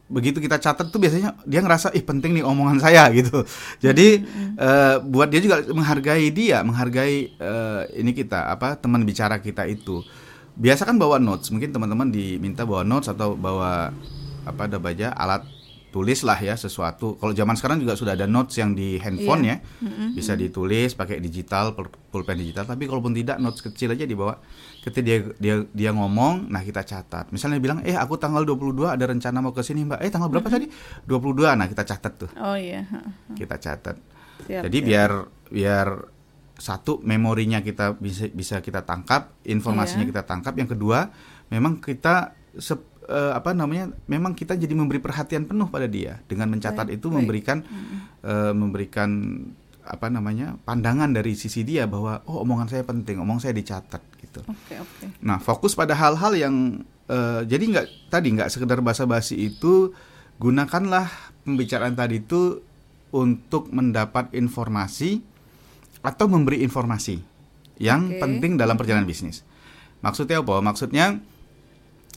begitu 0.04 0.36
kita 0.36 0.60
catat 0.60 0.92
tuh 0.92 1.00
biasanya 1.00 1.32
dia 1.48 1.64
ngerasa 1.64 1.90
ih 1.96 2.04
penting 2.04 2.36
nih 2.38 2.44
omongan 2.44 2.82
saya 2.82 3.06
gitu. 3.18 3.46
Jadi 3.78 4.24
eh, 4.58 4.96
buat 5.00 5.30
dia 5.30 5.40
juga 5.40 5.62
menghargai 5.70 6.26
dia, 6.34 6.60
menghargai 6.66 7.16
eh, 7.38 7.82
ini 8.00 8.10
kita 8.10 8.50
apa 8.50 8.74
teman 8.74 9.06
bicara 9.06 9.38
kita 9.38 9.64
itu. 9.70 10.02
Biasa 10.54 10.86
kan 10.86 10.98
bawa 10.98 11.18
notes, 11.18 11.50
mungkin 11.50 11.74
teman-teman 11.74 12.14
diminta 12.14 12.62
bawa 12.62 12.86
notes 12.86 13.10
atau 13.10 13.34
bawa 13.34 13.90
apa 14.44 14.62
ada 14.70 14.78
baja 14.78 15.10
alat 15.16 15.42
tulis 15.94 16.26
lah 16.26 16.34
ya 16.34 16.58
sesuatu. 16.58 17.14
Kalau 17.14 17.30
zaman 17.30 17.54
sekarang 17.54 17.78
juga 17.78 17.94
sudah 17.94 18.12
ada 18.12 18.26
notes 18.26 18.58
yang 18.58 18.74
di 18.74 18.98
handphone 18.98 19.46
ya, 19.46 19.56
bisa 20.10 20.34
ditulis 20.34 20.90
pakai 20.92 21.22
digital, 21.22 21.70
pul- 21.70 21.94
pulpen 22.10 22.34
digital. 22.34 22.66
Tapi 22.66 22.84
kalaupun 22.84 23.14
tidak 23.14 23.38
notes 23.38 23.62
kecil 23.62 23.94
aja 23.94 24.02
dibawa. 24.02 24.42
Ketika 24.82 25.00
dia 25.00 25.18
dia 25.38 25.54
dia 25.64 25.90
ngomong, 25.90 26.50
nah 26.50 26.60
kita 26.60 26.82
catat. 26.82 27.30
Misalnya 27.30 27.56
bilang, 27.56 27.78
eh 27.80 27.94
aku 27.94 28.16
tanggal 28.16 28.42
22 28.42 28.90
ada 28.90 29.06
rencana 29.06 29.38
mau 29.38 29.50
ke 29.50 29.62
sini 29.62 29.86
mbak. 29.86 30.02
Eh 30.02 30.10
tanggal 30.10 30.26
berapa 30.28 30.44
tadi? 30.44 30.66
22. 31.04 31.54
Nah 31.54 31.70
kita 31.70 31.86
catat 31.86 32.12
tuh, 32.18 32.30
Oh 32.36 32.52
iya, 32.52 32.82
heeh. 32.82 33.12
kita 33.36 33.56
catat. 33.56 33.96
Siap, 34.44 34.66
Jadi 34.66 34.76
siap. 34.76 34.88
biar 34.90 35.10
biar 35.48 35.88
satu 36.54 36.98
memorinya 37.00 37.58
kita 37.60 37.94
bisa 37.94 38.26
bisa 38.28 38.58
kita 38.58 38.82
tangkap, 38.82 39.38
informasinya 39.42 40.02
Iya. 40.02 40.10
kita 40.10 40.22
tangkap. 40.24 40.54
Yang 40.54 40.74
kedua, 40.74 41.10
memang 41.48 41.78
kita 41.78 42.34
sep- 42.54 42.93
eh, 43.08 43.32
apa 43.32 43.52
namanya? 43.52 43.92
Memang 44.08 44.32
kita 44.36 44.56
jadi 44.56 44.72
memberi 44.72 45.00
perhatian 45.00 45.44
penuh 45.48 45.68
pada 45.68 45.88
dia 45.88 46.20
dengan 46.28 46.52
mencatat 46.52 46.88
Baik, 46.88 46.96
itu 46.98 47.06
baik. 47.08 47.16
memberikan 47.20 47.58
eh, 48.24 48.52
memberikan 48.54 49.10
apa 49.84 50.08
namanya? 50.08 50.56
pandangan 50.64 51.12
dari 51.12 51.36
sisi 51.36 51.60
dia 51.60 51.84
bahwa 51.84 52.24
oh 52.24 52.40
omongan 52.40 52.72
saya 52.72 52.84
penting, 52.84 53.20
omong 53.20 53.40
saya 53.40 53.52
dicatat 53.52 54.00
gitu. 54.20 54.40
Oke, 54.48 54.80
oke. 54.80 55.04
Nah, 55.20 55.36
fokus 55.38 55.76
pada 55.76 55.92
hal-hal 55.92 56.32
yang 56.36 56.54
eh, 57.08 57.42
jadi 57.44 57.64
nggak 57.64 57.86
tadi 58.08 58.28
nggak 58.32 58.48
sekedar 58.48 58.80
basa-basi 58.80 59.36
itu 59.36 59.92
gunakanlah 60.40 61.06
pembicaraan 61.44 61.94
tadi 61.94 62.24
itu 62.24 62.58
untuk 63.14 63.70
mendapat 63.70 64.34
informasi 64.34 65.22
atau 66.02 66.26
memberi 66.26 66.60
informasi 66.66 67.22
yang 67.78 68.10
Oke. 68.10 68.20
penting 68.20 68.58
dalam 68.58 68.74
perjalanan 68.74 69.06
bisnis. 69.06 69.46
Maksudnya 70.02 70.42
apa? 70.42 70.60
Maksudnya 70.60 71.22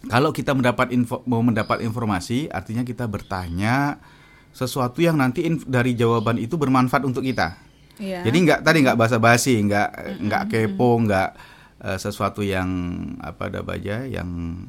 kalau 0.06 0.30
kita 0.30 0.54
mendapat 0.54 0.94
info, 0.94 1.26
mau 1.26 1.42
mendapat 1.42 1.82
informasi, 1.82 2.46
artinya 2.54 2.86
kita 2.86 3.10
bertanya 3.10 3.98
sesuatu 4.54 5.02
yang 5.02 5.18
nanti 5.18 5.46
inf- 5.50 5.66
dari 5.66 5.98
jawaban 5.98 6.38
itu 6.38 6.54
bermanfaat 6.54 7.02
untuk 7.06 7.26
kita. 7.26 7.58
Iya. 7.98 8.22
Jadi 8.22 8.38
nggak 8.46 8.60
tadi 8.62 8.86
nggak 8.86 8.98
basa-basi, 8.98 9.58
nggak 9.66 10.22
nggak 10.22 10.44
kepo, 10.54 11.02
nggak 11.02 11.30
eh, 11.82 11.98
sesuatu 11.98 12.46
yang 12.46 12.70
apa 13.18 13.50
ada 13.50 13.66
baja 13.66 14.06
yang 14.06 14.62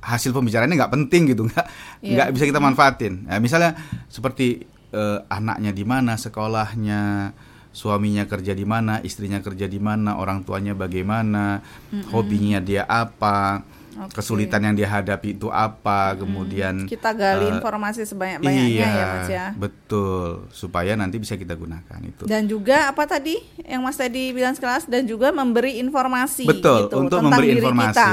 hasil 0.00 0.32
pembicaraannya 0.32 0.76
nggak 0.80 0.94
penting 0.94 1.22
gitu, 1.36 1.42
nggak 1.48 1.66
Iya. 2.00 2.12
nggak 2.16 2.28
bisa 2.32 2.44
kita 2.48 2.60
manfaatin. 2.62 3.28
Nah, 3.28 3.36
misalnya 3.40 3.76
seperti 4.08 4.64
eh, 4.96 5.18
anaknya 5.28 5.76
di 5.76 5.84
mana, 5.84 6.16
sekolahnya, 6.16 7.32
suaminya 7.76 8.24
kerja 8.24 8.56
di 8.56 8.64
mana, 8.64 9.04
istrinya 9.04 9.44
kerja 9.44 9.68
di 9.68 9.76
mana, 9.76 10.16
orang 10.16 10.40
tuanya 10.48 10.72
bagaimana, 10.72 11.60
hobinya 12.08 12.56
dia 12.64 12.88
apa, 12.88 13.60
Oke. 13.96 14.20
kesulitan 14.20 14.60
yang 14.60 14.74
dia 14.76 14.88
hadapi 14.92 15.40
itu 15.40 15.48
apa, 15.48 16.12
kemudian 16.20 16.84
kita 16.84 17.16
gali 17.16 17.48
eh, 17.48 17.56
informasi 17.56 18.04
sebanyak-banyaknya 18.04 18.68
iya, 18.68 18.88
ya 18.92 19.06
Mas 19.08 19.28
ya. 19.32 19.46
betul, 19.56 20.44
supaya 20.52 20.92
nanti 20.92 21.16
bisa 21.16 21.32
kita 21.40 21.56
gunakan 21.56 22.00
itu. 22.04 22.28
Dan 22.28 22.44
juga 22.44 22.92
apa 22.92 23.08
tadi 23.08 23.40
yang 23.64 23.80
Mas 23.80 23.96
tadi 23.96 24.36
bilang 24.36 24.52
sekelas 24.52 24.84
dan 24.84 25.08
juga 25.08 25.32
memberi 25.32 25.80
informasi 25.80 26.44
Betul, 26.44 26.92
gitu, 26.92 26.96
untuk 27.00 27.24
tentang 27.24 27.32
memberi 27.32 27.46
diri 27.48 27.58
informasi 27.64 27.96
kita. 27.96 28.08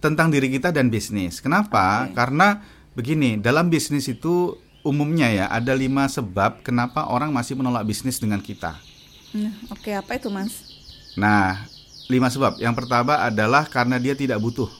tentang 0.00 0.28
diri 0.32 0.48
kita 0.48 0.68
dan 0.72 0.88
bisnis. 0.88 1.44
Kenapa? 1.44 2.08
Oke. 2.08 2.16
Karena 2.16 2.64
begini, 2.96 3.36
dalam 3.36 3.68
bisnis 3.68 4.08
itu 4.08 4.56
umumnya 4.86 5.28
ya 5.28 5.46
ada 5.50 5.74
lima 5.74 6.06
sebab 6.06 6.62
kenapa 6.62 7.10
orang 7.10 7.34
masih 7.34 7.58
menolak 7.58 7.84
bisnis 7.84 8.22
dengan 8.22 8.38
kita. 8.38 8.78
Nah, 9.34 9.52
Oke, 9.74 9.92
apa 9.92 10.16
itu 10.16 10.30
Mas? 10.30 10.64
Nah, 11.18 11.66
lima 12.06 12.30
sebab. 12.30 12.56
Yang 12.62 12.74
pertama 12.84 13.18
adalah 13.18 13.66
karena 13.66 13.98
dia 13.98 14.14
tidak 14.14 14.38
butuh, 14.38 14.70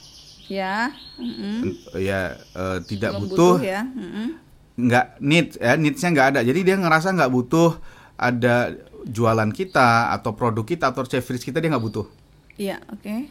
Ya, 0.47 0.95
mm-mm. 1.19 1.75
ya 1.99 2.39
eh, 2.39 2.79
tidak 2.87 3.19
Belum 3.19 3.23
butuh, 3.27 3.55
ya. 3.59 3.83
mm-mm. 3.83 4.39
nggak 4.79 5.07
need, 5.19 5.59
ya 5.59 5.75
needsnya 5.75 6.11
nggak 6.15 6.29
ada. 6.37 6.41
Jadi 6.47 6.61
dia 6.63 6.77
ngerasa 6.79 7.11
nggak 7.19 7.33
butuh 7.35 7.83
ada 8.15 8.79
jualan 9.03 9.51
kita 9.51 10.15
atau 10.15 10.39
produk 10.39 10.63
kita 10.63 10.95
atau 10.95 11.03
service 11.03 11.43
kita 11.43 11.59
dia 11.59 11.71
nggak 11.75 11.83
butuh. 11.83 12.07
Iya, 12.55 12.79
oke. 12.95 13.27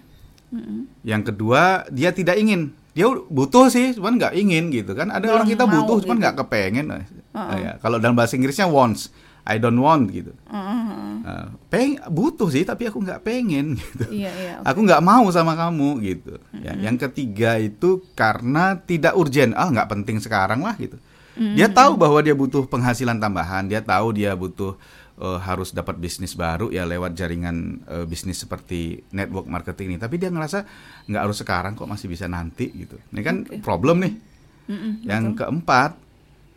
Mm-mm. 0.52 0.92
Yang 1.08 1.32
kedua, 1.32 1.88
dia 1.88 2.12
tidak 2.12 2.36
ingin. 2.36 2.76
Dia 2.96 3.12
butuh 3.12 3.68
sih, 3.68 3.96
cuman 3.96 4.20
nggak 4.20 4.34
ingin 4.36 4.72
gitu 4.72 4.92
kan. 4.96 5.12
Ada 5.12 5.28
Belum 5.28 5.36
orang 5.40 5.48
kita 5.52 5.64
butuh, 5.68 5.98
cuman 6.04 6.16
gitu. 6.16 6.24
nggak 6.24 6.36
kepengen. 6.44 6.86
Nah, 6.92 7.04
Uh-uh. 7.32 7.58
ya. 7.60 7.72
Kalau 7.80 8.00
dalam 8.00 8.16
bahasa 8.16 8.40
Inggrisnya 8.40 8.68
wants, 8.68 9.12
I 9.46 9.62
don't 9.62 9.78
want 9.78 10.10
gitu. 10.10 10.34
Uh-uh. 10.50 11.22
Nah, 11.22 11.48
peng, 11.70 12.02
butuh 12.10 12.50
sih, 12.50 12.66
tapi 12.66 12.90
aku 12.90 12.98
nggak 12.98 13.22
pengen 13.22 13.74
gitu. 13.82 14.10
Iya, 14.10 14.32
iya. 14.34 14.54
oke. 14.62 14.66
Aku 14.74 14.80
nggak 14.82 15.06
mau 15.06 15.26
sama 15.30 15.54
kamu 15.54 16.02
gitu. 16.02 16.42
Ya, 16.66 16.74
yang 16.74 16.98
ketiga 16.98 17.62
itu 17.62 18.02
karena 18.18 18.78
tidak 18.82 19.14
urgent. 19.14 19.54
Ah, 19.54 19.70
nggak 19.70 19.90
penting 19.90 20.18
sekarang 20.18 20.66
lah 20.66 20.74
gitu. 20.82 20.98
Dia 21.36 21.68
tahu 21.68 22.00
bahwa 22.00 22.24
dia 22.24 22.32
butuh 22.32 22.64
penghasilan 22.66 23.20
tambahan. 23.20 23.68
Dia 23.68 23.84
tahu 23.84 24.16
dia 24.16 24.32
butuh 24.34 24.80
eh, 25.20 25.40
harus 25.44 25.76
dapat 25.76 26.00
bisnis 26.00 26.32
baru 26.32 26.72
ya 26.72 26.88
lewat 26.88 27.12
jaringan 27.14 27.84
eh, 27.86 28.06
bisnis 28.08 28.40
seperti 28.40 29.04
network 29.12 29.46
marketing 29.46 29.94
ini. 29.94 29.98
Tapi 30.00 30.16
dia 30.16 30.32
ngerasa 30.32 30.64
nggak 31.06 31.22
harus 31.22 31.38
sekarang 31.38 31.76
kok 31.76 31.92
masih 31.92 32.08
bisa 32.08 32.26
nanti 32.32 32.72
gitu. 32.72 32.96
Ini 33.12 33.22
kan 33.22 33.36
problem 33.62 34.02
nih. 34.02 34.14
Mm-mm, 34.66 35.06
Yang 35.06 35.38
keempat, 35.38 35.92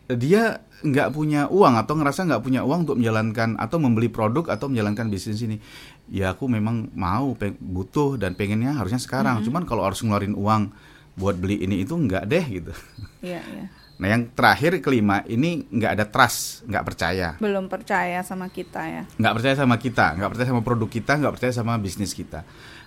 dia 0.08 0.64
nggak 0.78 1.10
punya 1.10 1.50
uang 1.50 1.74
atau 1.76 1.98
ngerasa 1.98 2.24
nggak 2.24 2.40
punya 2.40 2.62
uang 2.62 2.86
untuk 2.86 2.96
menjalankan 2.96 3.58
atau 3.58 3.76
membeli 3.76 4.08
produk 4.08 4.48
atau 4.48 4.70
menjalankan 4.70 5.08
bisnis 5.08 5.42
ini. 5.42 5.60
Ya 6.08 6.32
aku 6.32 6.48
memang 6.48 6.88
mau, 6.94 7.34
peng- 7.34 7.58
butuh 7.58 8.16
dan 8.16 8.32
pengennya 8.32 8.72
harusnya 8.72 8.96
sekarang. 8.96 9.44
Cuman 9.44 9.68
kalau 9.68 9.84
harus 9.84 10.00
ngeluarin 10.00 10.32
uang 10.32 10.72
buat 11.12 11.34
beli 11.34 11.60
ini 11.60 11.82
itu 11.82 11.92
nggak 11.92 12.24
deh 12.24 12.44
gitu. 12.46 12.72
Iya, 13.20 13.42
iya. 13.42 13.66
Nah 13.98 14.06
yang 14.06 14.30
terakhir 14.30 14.78
kelima 14.78 15.26
ini 15.26 15.66
nggak 15.66 15.92
ada 15.98 16.06
trust, 16.06 16.62
nggak 16.64 16.84
percaya, 16.86 17.34
Belum 17.42 17.66
percaya 17.66 18.22
sama 18.22 18.46
kita 18.46 18.86
ya. 18.86 19.02
nggak 19.10 19.34
percaya 19.34 19.54
sama 19.58 19.74
kita, 19.74 20.14
nggak 20.14 20.30
percaya 20.30 20.48
sama 20.48 20.62
produk 20.62 20.86
kita, 20.86 21.12
nggak 21.18 21.32
percaya 21.34 21.50
sama 21.50 21.74
bisnis 21.76 22.14
kita. 22.14 22.46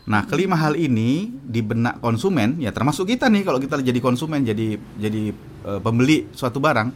Nah 0.09 0.25
kelima 0.25 0.57
hal 0.57 0.73
ini 0.73 1.29
di 1.45 1.61
benak 1.61 2.01
konsumen, 2.01 2.57
ya 2.57 2.73
termasuk 2.73 3.05
kita 3.05 3.29
nih 3.29 3.45
kalau 3.45 3.61
kita 3.61 3.77
jadi 3.81 3.99
konsumen, 4.01 4.41
jadi 4.41 4.79
jadi 4.97 5.23
eh, 5.67 5.79
pembeli 5.81 6.25
suatu 6.33 6.57
barang. 6.57 6.89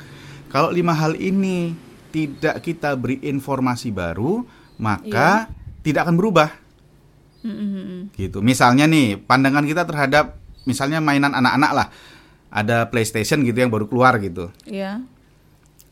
Kalau 0.49 0.71
lima 0.71 0.95
hal 0.95 1.19
ini 1.19 1.75
tidak 2.09 2.63
kita 2.63 2.95
beri 2.95 3.19
informasi 3.21 3.91
baru, 3.91 4.41
maka 4.79 5.51
tidak 5.83 6.07
akan 6.07 6.15
berubah. 6.15 6.49
Mm-mm. 7.45 8.09
Gitu. 8.15 8.41
Misalnya 8.41 8.89
nih 8.89 9.21
pandangan 9.21 9.67
kita 9.67 9.85
terhadap 9.85 10.39
misalnya 10.65 10.97
mainan 10.97 11.35
anak-anak 11.35 11.71
lah, 11.75 11.87
ada 12.49 12.89
PlayStation 12.89 13.45
gitu 13.45 13.59
yang 13.59 13.69
baru 13.69 13.85
keluar 13.85 14.17
gitu. 14.17 14.49
Iya. 14.65 15.03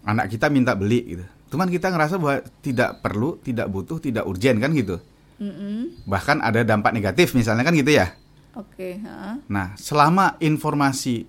anak 0.04 0.36
kita 0.36 0.52
minta 0.52 0.76
beli 0.76 1.16
gitu. 1.16 1.24
Cuman 1.48 1.72
kita 1.72 1.88
ngerasa 1.88 2.20
bahwa 2.20 2.44
tidak 2.60 3.00
perlu, 3.00 3.40
tidak 3.40 3.72
butuh, 3.72 4.04
tidak 4.04 4.28
urgen 4.28 4.60
kan 4.60 4.76
gitu. 4.76 5.00
Mm-mm. 5.44 6.08
Bahkan 6.08 6.40
ada 6.40 6.64
dampak 6.64 6.96
negatif 6.96 7.36
misalnya 7.36 7.68
kan 7.68 7.76
gitu 7.76 7.92
ya. 7.92 8.16
Oke, 8.56 9.04
heeh. 9.04 9.36
Nah, 9.52 9.76
selama 9.76 10.40
informasi 10.40 11.28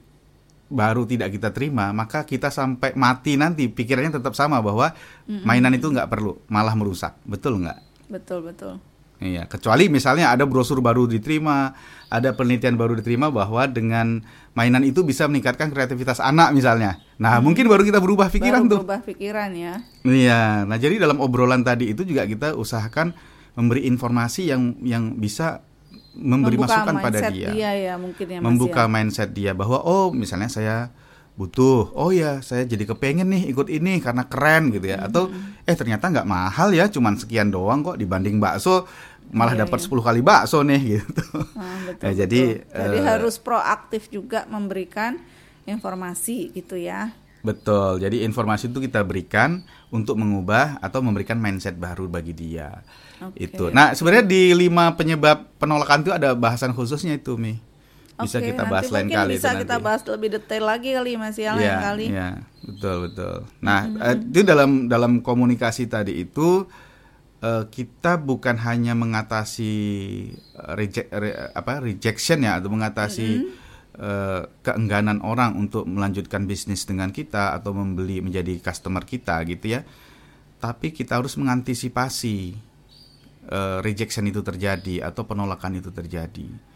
baru 0.71 1.03
tidak 1.05 1.35
kita 1.35 1.51
terima, 1.51 1.91
maka 1.91 2.23
kita 2.23 2.49
sampai 2.49 2.95
mati 2.95 3.35
nanti 3.35 3.67
pikirannya 3.67 4.15
tetap 4.15 4.39
sama 4.39 4.63
bahwa 4.63 4.95
mainan 5.27 5.75
itu 5.75 5.91
nggak 5.91 6.07
perlu, 6.07 6.39
malah 6.47 6.77
merusak. 6.79 7.17
Betul 7.27 7.65
nggak? 7.65 7.79
Betul 8.07 8.47
betul. 8.47 8.79
Iya, 9.25 9.47
kecuali 9.49 9.89
misalnya 9.89 10.35
ada 10.35 10.45
brosur 10.45 10.85
baru 10.85 11.09
diterima, 11.09 11.73
ada 12.13 12.35
penelitian 12.37 12.77
baru 12.77 12.99
diterima 12.99 13.33
bahwa 13.33 13.65
dengan 13.65 14.21
mainan 14.53 14.85
itu 14.85 15.01
bisa 15.01 15.25
meningkatkan 15.31 15.73
kreativitas 15.73 16.21
anak 16.21 16.53
misalnya. 16.53 17.01
Nah, 17.17 17.39
mungkin 17.41 17.65
baru 17.71 17.87
kita 17.87 18.03
berubah 18.05 18.29
pikiran 18.29 18.67
Baru 18.67 18.73
tuh. 18.75 18.79
berubah 18.85 19.01
pikiran 19.07 19.49
ya. 19.55 19.81
Iya, 20.05 20.69
nah 20.69 20.77
jadi 20.77 21.01
dalam 21.01 21.23
obrolan 21.25 21.65
tadi 21.65 21.95
itu 21.95 22.05
juga 22.05 22.27
kita 22.29 22.53
usahakan 22.59 23.17
memberi 23.55 23.87
informasi 23.87 24.51
yang 24.51 24.75
yang 24.83 25.15
bisa 25.17 25.63
memberi 26.15 26.55
Membuka 26.55 26.71
masukan 26.79 26.95
pada 26.95 27.19
mindset 27.19 27.33
dia, 27.35 27.71
ya 27.75 27.95
mungkin 27.99 28.27
ya 28.27 28.39
Mas 28.39 28.47
membuka 28.47 28.83
ya. 28.87 28.91
mindset 28.91 29.31
dia 29.31 29.51
bahwa 29.51 29.83
oh 29.83 30.15
misalnya 30.15 30.47
saya 30.47 30.77
butuh, 31.35 31.91
oh 31.99 32.15
ya 32.15 32.39
saya 32.39 32.63
jadi 32.63 32.87
kepengen 32.87 33.27
nih 33.27 33.51
ikut 33.51 33.67
ini 33.67 33.99
karena 33.99 34.23
keren 34.23 34.71
gitu 34.71 34.87
ya, 34.87 35.03
atau 35.03 35.27
Mm-hmm. 35.27 35.67
eh 35.67 35.75
ternyata 35.75 36.07
nggak 36.07 36.29
mahal 36.31 36.71
ya, 36.71 36.87
cuman 36.87 37.19
sekian 37.19 37.51
doang 37.51 37.83
kok 37.83 37.99
dibanding 37.99 38.39
bakso 38.39 38.87
malah 39.35 39.59
Iya, 39.59 39.67
dapat 39.67 39.83
iya. 39.83 39.87
10 39.91 40.07
kali 40.07 40.21
bakso 40.23 40.63
nih 40.63 40.83
gitu. 41.03 41.27
Ah, 41.59 41.75
betul, 41.83 42.03
Ya, 42.07 42.13
jadi, 42.23 42.41
betul. 42.63 42.79
jadi 42.79 42.99
eh, 43.03 43.05
harus 43.11 43.35
proaktif 43.43 44.07
juga 44.07 44.47
memberikan 44.47 45.19
informasi 45.65 46.55
gitu 46.55 46.79
ya. 46.79 47.11
Betul. 47.45 48.01
Jadi 48.01 48.25
informasi 48.25 48.73
itu 48.73 48.81
kita 48.81 49.05
berikan 49.05 49.61
untuk 49.93 50.17
mengubah 50.17 50.81
atau 50.81 51.05
memberikan 51.05 51.37
mindset 51.37 51.77
baru 51.77 52.09
bagi 52.09 52.33
dia. 52.33 52.81
Oke. 53.21 53.37
Itu. 53.47 53.69
Nah, 53.69 53.93
sebenarnya 53.93 54.25
di 54.25 54.57
lima 54.57 54.97
penyebab 54.97 55.45
penolakan 55.61 56.01
itu 56.03 56.11
ada 56.11 56.33
bahasan 56.33 56.73
khususnya 56.73 57.15
itu, 57.15 57.37
Mi. 57.37 57.61
Bisa 58.15 58.39
Oke, 58.39 58.55
kita 58.55 58.63
bahas 58.65 58.89
lain 58.89 59.11
mungkin 59.11 59.19
kali 59.27 59.33
bisa 59.37 59.51
itu 59.53 59.67
kita 59.67 59.75
nanti. 59.77 59.85
bahas 59.85 60.03
lebih 60.07 60.29
detail 60.39 60.65
lagi 60.65 60.91
kali 60.95 61.11
Mas 61.19 61.35
ya 61.35 61.51
lain 61.53 61.67
Iya, 61.67 61.77
kali. 61.83 62.07
iya, 62.15 62.29
betul, 62.63 62.97
betul. 63.11 63.37
Nah, 63.59 63.81
eh, 63.91 64.17
itu 64.23 64.41
dalam 64.47 64.71
dalam 64.87 65.13
komunikasi 65.19 65.91
tadi 65.91 66.23
itu 66.23 66.63
eh, 67.43 67.65
kita 67.69 68.17
bukan 68.17 68.55
hanya 68.63 68.95
mengatasi 68.95 69.75
reject 70.79 71.11
re- 71.11 71.51
apa 71.53 71.83
rejection 71.83 72.47
ya 72.47 72.63
atau 72.63 72.71
mengatasi 72.71 73.29
eh, 73.99 74.43
keengganan 74.63 75.23
orang 75.23 75.59
untuk 75.59 75.87
melanjutkan 75.87 76.45
bisnis 76.45 76.87
dengan 76.87 77.11
kita 77.11 77.55
atau 77.55 77.75
membeli 77.75 78.21
menjadi 78.21 78.59
customer 78.61 79.03
kita 79.07 79.43
gitu 79.49 79.79
ya. 79.79 79.87
Tapi 80.59 80.95
kita 80.95 81.21
harus 81.21 81.35
mengantisipasi 81.41 82.37
eh, 83.51 83.79
rejection 83.83 84.27
itu 84.29 84.41
terjadi 84.41 85.07
atau 85.07 85.27
penolakan 85.27 85.79
itu 85.79 85.91
terjadi. 85.91 86.75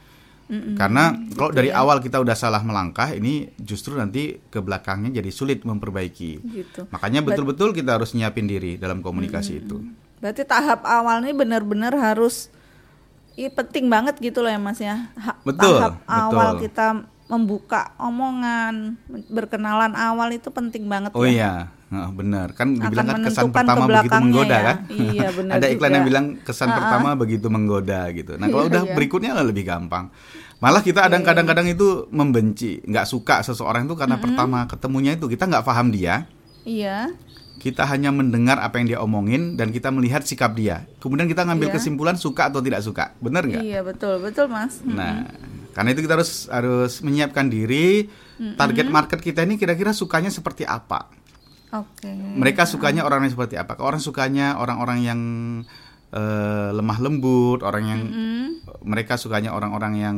Karena 0.48 1.12
kalau 1.36 1.52
dari 1.52 1.68
awal 1.68 2.00
kita 2.00 2.24
udah 2.24 2.32
salah 2.32 2.64
melangkah, 2.64 3.12
ini 3.12 3.52
justru 3.60 3.92
nanti 4.00 4.40
ke 4.48 4.64
belakangnya 4.64 5.20
jadi 5.20 5.28
sulit 5.28 5.60
memperbaiki. 5.60 6.32
Gitu. 6.40 6.88
Makanya 6.88 7.20
betul-betul 7.20 7.76
kita 7.76 8.00
harus 8.00 8.16
nyiapin 8.16 8.48
diri 8.48 8.80
dalam 8.80 9.04
komunikasi 9.04 9.60
itu. 9.60 9.84
Berarti 10.24 10.48
tahap 10.48 10.88
awal 10.88 11.20
ini 11.20 11.36
benar-benar 11.36 11.92
harus 12.00 12.48
i 13.38 13.46
penting 13.48 13.86
banget 13.86 14.18
gitu 14.18 14.42
loh 14.42 14.50
ya 14.50 14.58
Mas 14.58 14.78
ya. 14.78 15.14
Ha- 15.14 15.38
Betul, 15.40 15.78
tahap 15.78 16.02
awal 16.04 16.48
betul. 16.52 16.62
kita 16.66 16.86
membuka 17.28 17.92
omongan, 17.96 18.96
berkenalan 19.28 19.92
awal 19.92 20.32
itu 20.32 20.48
penting 20.48 20.88
banget 20.88 21.12
Oh 21.12 21.22
ya. 21.22 21.30
iya, 21.30 21.52
Nah, 21.88 22.08
benar. 22.10 22.52
Kan 22.52 22.76
dibilang 22.76 23.06
kan 23.06 23.20
kesan 23.22 23.48
pertama 23.48 23.84
ke 23.84 23.92
begitu 23.94 24.16
menggoda 24.18 24.52
ya. 24.52 24.60
kan? 24.62 24.76
Iya, 24.90 25.28
benar 25.38 25.54
Ada 25.56 25.66
iklan 25.68 25.78
juga. 25.84 25.96
yang 25.96 26.04
bilang 26.04 26.26
kesan 26.42 26.66
Ah, 26.66 26.70
ah. 26.70 26.76
pertama 26.76 27.08
begitu 27.14 27.46
menggoda 27.48 28.00
gitu. 28.12 28.32
Nah, 28.36 28.46
kalau 28.46 28.64
Iya, 28.64 28.70
udah 28.72 28.82
iya. 28.82 28.92
berikutnya 28.92 29.32
lah 29.32 29.44
lebih 29.44 29.64
gampang. 29.64 30.10
Malah 30.58 30.82
kita 30.82 31.06
ada 31.06 31.16
kadang-kadang 31.18 31.70
itu 31.70 31.86
membenci, 32.10 32.82
nggak 32.82 33.06
suka 33.06 33.40
seseorang 33.40 33.86
itu 33.86 33.94
karena 33.94 34.18
pertama 34.18 34.66
ketemunya 34.66 35.14
itu 35.14 35.30
kita 35.30 35.46
nggak 35.46 35.62
paham 35.62 35.88
dia, 35.88 36.26
Iya. 36.60 37.14
Kita 37.58 37.84
hanya 37.84 38.14
mendengar 38.14 38.62
apa 38.62 38.78
yang 38.78 38.86
dia 38.86 38.98
omongin 39.02 39.58
dan 39.58 39.74
kita 39.74 39.90
melihat 39.90 40.22
sikap 40.22 40.54
dia. 40.54 40.86
Kemudian 41.02 41.26
kita 41.26 41.42
ngambil 41.42 41.68
Iya. 41.68 41.74
kesimpulan 41.76 42.16
suka 42.16 42.48
atau 42.48 42.62
tidak 42.62 42.80
suka. 42.86 43.12
Benar 43.18 43.44
nggak? 43.44 43.62
Iya, 43.62 43.80
betul, 43.82 44.22
betul 44.22 44.46
Mas. 44.46 44.78
Nah, 44.86 45.26
karena 45.74 45.90
itu 45.92 46.06
kita 46.06 46.14
harus 46.14 46.46
harus 46.48 47.02
menyiapkan 47.02 47.50
diri. 47.50 48.06
Target 48.38 48.86
market 48.86 49.18
kita 49.18 49.42
ini 49.42 49.58
kira-kira 49.58 49.90
sukanya 49.90 50.30
seperti 50.30 50.62
apa? 50.62 51.10
Oke. 51.74 52.08
Mereka 52.14 52.64
sukanya 52.64 53.02
orang 53.02 53.26
yang 53.26 53.34
seperti 53.34 53.58
apa? 53.58 53.74
Orang 53.82 53.98
sukanya 53.98 54.56
orang-orang 54.62 54.98
yang 55.02 55.20
eh, 56.14 56.70
lemah 56.72 56.98
lembut, 57.02 57.60
orang 57.66 57.84
yang 57.84 58.00
mereka 58.80 59.20
sukanya 59.20 59.52
orang-orang 59.52 59.94
yang 59.98 60.16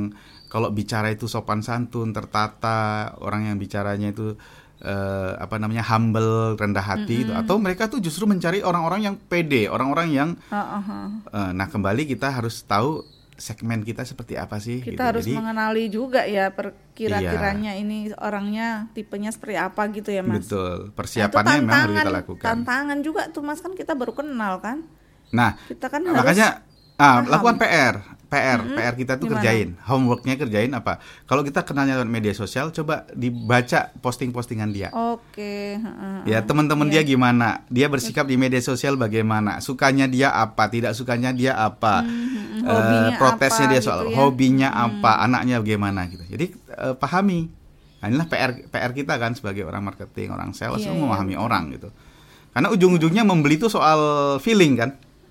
kalau 0.50 0.74
bicara 0.74 1.14
itu 1.14 1.30
sopan 1.30 1.62
santun, 1.62 2.10
tertata, 2.10 3.14
orang 3.22 3.46
yang 3.50 3.56
bicaranya 3.58 4.10
itu 4.10 4.34
eh, 4.80 5.32
apa 5.36 5.56
namanya 5.56 5.84
humble, 5.86 6.54
rendah 6.54 6.82
hati 6.82 7.22
itu. 7.22 7.32
Atau 7.32 7.56
mereka 7.56 7.86
tuh 7.86 7.98
justru 7.98 8.24
mencari 8.24 8.60
orang-orang 8.60 9.04
yang 9.04 9.16
pede, 9.18 9.66
orang-orang 9.66 10.08
yang 10.10 10.28
Ah, 10.48 10.80
ah, 10.80 10.82
ah. 10.82 11.08
eh, 11.30 11.50
nah 11.52 11.66
kembali 11.66 12.04
kita 12.06 12.30
harus 12.30 12.60
tahu 12.62 13.04
segmen 13.34 13.80
kita 13.80 14.04
seperti 14.04 14.36
apa 14.36 14.56
sih 14.56 14.80
Kita 14.80 14.90
gitu. 14.90 15.00
harus 15.00 15.24
Jadi 15.24 15.32
mengenali 15.34 15.84
juga 15.88 16.28
ya 16.28 16.52
perkira-kiranya 16.52 17.72
ini 17.74 18.12
orangnya 18.14 18.92
tipenya 18.92 19.32
seperti 19.32 19.56
apa 19.56 19.88
gitu 19.88 20.10
ya 20.10 20.20
Mas. 20.20 20.44
betul 20.44 20.76
Nah, 20.82 20.92
persiapannya 20.92 21.56
memang 21.58 21.72
harus 21.78 21.96
kita 21.96 22.12
lakukan. 22.12 22.44
Tantangan 22.44 22.98
juga 23.00 23.22
tuh 23.28 23.40
Mas 23.40 23.60
kan 23.60 23.72
kita 23.72 23.96
baru 23.96 24.12
kenal 24.12 24.60
kan. 24.60 24.84
Nah, 25.30 25.56
Kita 25.64 25.88
kan 25.88 26.02
harus 26.02 26.20
makanya 26.20 26.48
ah, 26.96 27.24
paham. 27.24 27.32
lakukan 27.32 27.56
PR, 27.56 27.94
PR, 28.30 28.62
PR 28.62 28.94
kita 28.94 29.18
tuh 29.18 29.26
Gimana? 29.26 29.42
kerjain, 29.42 29.68
homeworknya 29.82 30.38
kerjain 30.38 30.70
apa? 30.70 30.96
Kalau 31.26 31.42
kita 31.42 31.60
kenalnya 31.60 31.98
lewat 31.98 32.06
media 32.06 32.30
sosial, 32.30 32.70
coba 32.70 33.02
dibaca 33.10 33.90
posting-postingan 33.98 34.70
dia. 34.70 34.88
Oke, 34.88 35.74
heeh. 35.74 36.18
Ya 36.24 36.38
teman-teman 36.40 36.86
dia 36.86 37.02
gimana? 37.02 37.66
Dia 37.66 37.90
bersikap 37.90 38.24
di 38.24 38.38
media 38.38 38.62
sosial 38.62 38.94
bagaimana? 38.94 39.58
Sukanya 39.58 40.06
dia 40.06 40.30
apa? 40.30 40.70
Tidak 40.70 40.94
sukanya 40.94 41.34
dia 41.34 41.58
apa? 41.58 42.06
Hmm, 42.06 42.38
Eh, 42.60 42.68
hobinya 42.68 43.10
protesnya 43.16 43.66
apa 43.66 43.72
dia 43.72 43.80
soal 43.80 44.00
gitu 44.00 44.12
ya. 44.12 44.16
hobinya 44.20 44.68
apa? 44.70 45.12
Anaknya 45.20 45.56
bagaimana 45.58 46.00
gitu. 46.06 46.22
Jadi 46.22 46.46
eh, 46.70 46.94
pahami. 46.94 47.48
Nah, 47.98 48.06
inilah 48.06 48.28
PR 48.28 48.50
PR 48.68 48.92
kita 48.92 49.16
kan 49.16 49.34
sebagai 49.34 49.64
orang 49.64 49.82
marketing, 49.82 50.30
orang 50.30 50.52
sales, 50.52 50.78
Iya, 50.78 50.88
itu 50.88 50.94
iya, 50.94 51.02
memahami 51.02 51.34
orang 51.34 51.72
gitu. 51.72 51.88
Karena 52.50 52.68
ujung-ujungnya 52.68 53.24
membeli 53.24 53.56
itu 53.56 53.66
soal 53.66 53.98
feeling 54.38 54.76
kan. 54.76 54.90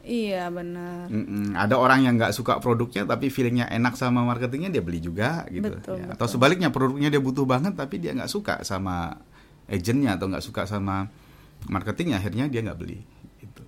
Iya 0.10 0.50
benar. 0.50 1.06
Mm-mm. 1.06 1.54
Ada 1.54 1.78
orang 1.78 2.02
yang 2.02 2.18
nggak 2.18 2.34
suka 2.34 2.58
produknya 2.58 3.06
tapi 3.06 3.30
feelingnya 3.30 3.70
enak 3.70 3.94
sama 3.94 4.26
marketingnya 4.26 4.74
dia 4.74 4.82
beli 4.82 4.98
juga 4.98 5.46
gitu. 5.48 5.70
Betul, 5.70 6.02
Ya, 6.02 6.18
Atau 6.18 6.26
sebaliknya 6.26 6.74
produknya 6.74 7.14
dia 7.14 7.22
butuh 7.22 7.46
banget 7.46 7.78
tapi 7.78 8.02
dia 8.02 8.18
nggak 8.18 8.26
suka 8.28 8.66
sama 8.66 9.22
agentnya 9.70 10.18
atau 10.18 10.26
nggak 10.26 10.42
suka 10.42 10.66
sama 10.66 11.14
marketingnya 11.70 12.18
akhirnya 12.18 12.50
dia 12.50 12.66
nggak 12.66 12.80
beli. 12.80 13.06
Gitu. 13.38 13.62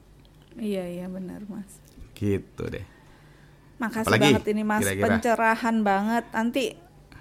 Iya 0.58 0.84
iya 0.90 1.06
benar 1.06 1.46
Mas. 1.46 1.78
Gitu 2.18 2.64
deh. 2.66 2.86
Makasih 3.78 4.10
Apalagi 4.10 4.26
banget 4.34 4.46
ini 4.50 4.64
Mas 4.66 4.82
kira-kira? 4.82 5.06
pencerahan 5.14 5.76
banget. 5.86 6.26
Nanti 6.34 6.64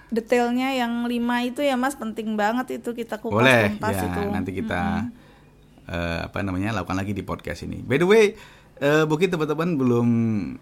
detailnya 0.09 0.73
yang 0.75 1.05
lima 1.05 1.45
itu 1.45 1.61
ya 1.61 1.77
Mas 1.77 1.93
penting 1.93 2.41
banget 2.41 2.81
itu 2.81 2.91
kita 2.91 3.21
kupas 3.21 3.37
Boleh 3.37 3.77
tuntas 3.77 3.95
ya 3.95 4.09
itu. 4.09 4.21
nanti 4.33 4.51
kita 4.51 4.81
eh, 5.87 6.21
apa 6.25 6.41
namanya 6.41 6.73
lakukan 6.73 6.97
lagi 6.97 7.13
di 7.13 7.21
podcast 7.21 7.63
ini. 7.63 7.85
By 7.85 8.01
the 8.01 8.09
way, 8.09 8.25
eh, 8.81 9.05
mungkin 9.05 9.29
teman-teman 9.29 9.69
belum 9.77 10.09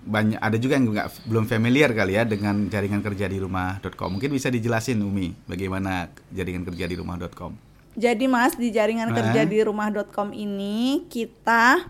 banyak 0.02 0.37
ada 0.37 0.57
juga 0.57 0.74
yang 0.74 0.90
nggak 0.90 1.24
belum 1.24 1.44
familiar 1.46 1.90
kali 1.90 2.12
ya 2.12 2.22
dengan 2.22 2.66
jaringan 2.66 3.00
kerja 3.00 3.24
di 3.24 3.38
rumah.com. 3.38 4.11
Mungkin 4.11 4.28
bisa 4.28 4.50
dijelasin 4.50 4.98
Umi 4.98 5.33
bagaimana 5.44 6.11
jaringan 6.28 6.66
kerja 6.66 6.85
di 6.85 6.94
rumah.com. 6.94 7.54
Jadi 7.94 8.26
Mas 8.26 8.54
di 8.54 8.70
jaringan 8.70 9.11
kerja 9.11 9.42
di 9.42 9.59
rumah.com 9.59 10.31
ini 10.31 11.07
kita 11.07 11.83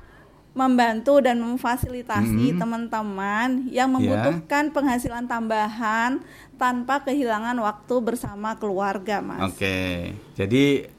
membantu 0.53 1.21
dan 1.21 1.39
memfasilitasi 1.39 2.27
Mm-hmm. 2.51 2.59
teman-teman 2.59 3.49
yang 3.69 3.87
Ya. 3.87 3.95
membutuhkan 3.95 4.75
penghasilan 4.75 5.25
tambahan 5.25 6.19
tanpa 6.57 6.99
kehilangan 7.01 7.55
waktu 7.55 7.95
bersama 8.01 8.59
keluarga, 8.59 9.23
Mas. 9.23 9.55
Oke, 9.55 9.79
jadi 10.35 10.91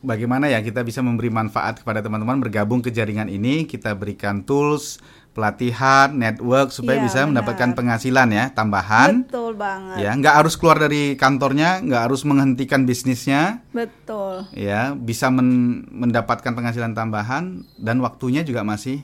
bagaimana 0.00 0.46
ya 0.46 0.60
kita 0.60 0.82
bisa 0.82 1.00
memberi 1.00 1.28
manfaat 1.28 1.82
kepada 1.82 2.00
teman-teman 2.00 2.38
bergabung 2.38 2.80
ke 2.80 2.88
jaringan 2.88 3.26
ini? 3.26 3.64
Kita 3.64 3.94
berikan 3.94 4.42
tools, 4.42 4.98
pelatihan, 5.32 6.10
network 6.10 6.74
supaya 6.74 6.98
Iya, 6.98 7.04
bisa 7.06 7.18
benar. 7.22 7.28
mendapatkan 7.30 7.70
penghasilan 7.74 8.28
ya, 8.30 8.44
tambahan. 8.50 9.22
Betul 9.22 9.54
banget. 9.54 9.96
Ya, 10.02 10.10
nggak 10.14 10.34
harus 10.34 10.54
keluar 10.58 10.82
dari 10.82 11.14
kantornya, 11.14 11.78
nggak 11.78 12.02
harus 12.10 12.26
menghentikan 12.26 12.82
bisnisnya, 12.82 13.62
Betul. 13.70 14.50
ya, 14.50 14.98
bisa 14.98 15.30
men- 15.30 15.86
mendapatkan 15.90 16.50
penghasilan 16.50 16.92
tambahan 16.92 17.62
dan 17.78 18.02
waktunya 18.02 18.42
juga 18.42 18.66
masih 18.66 19.02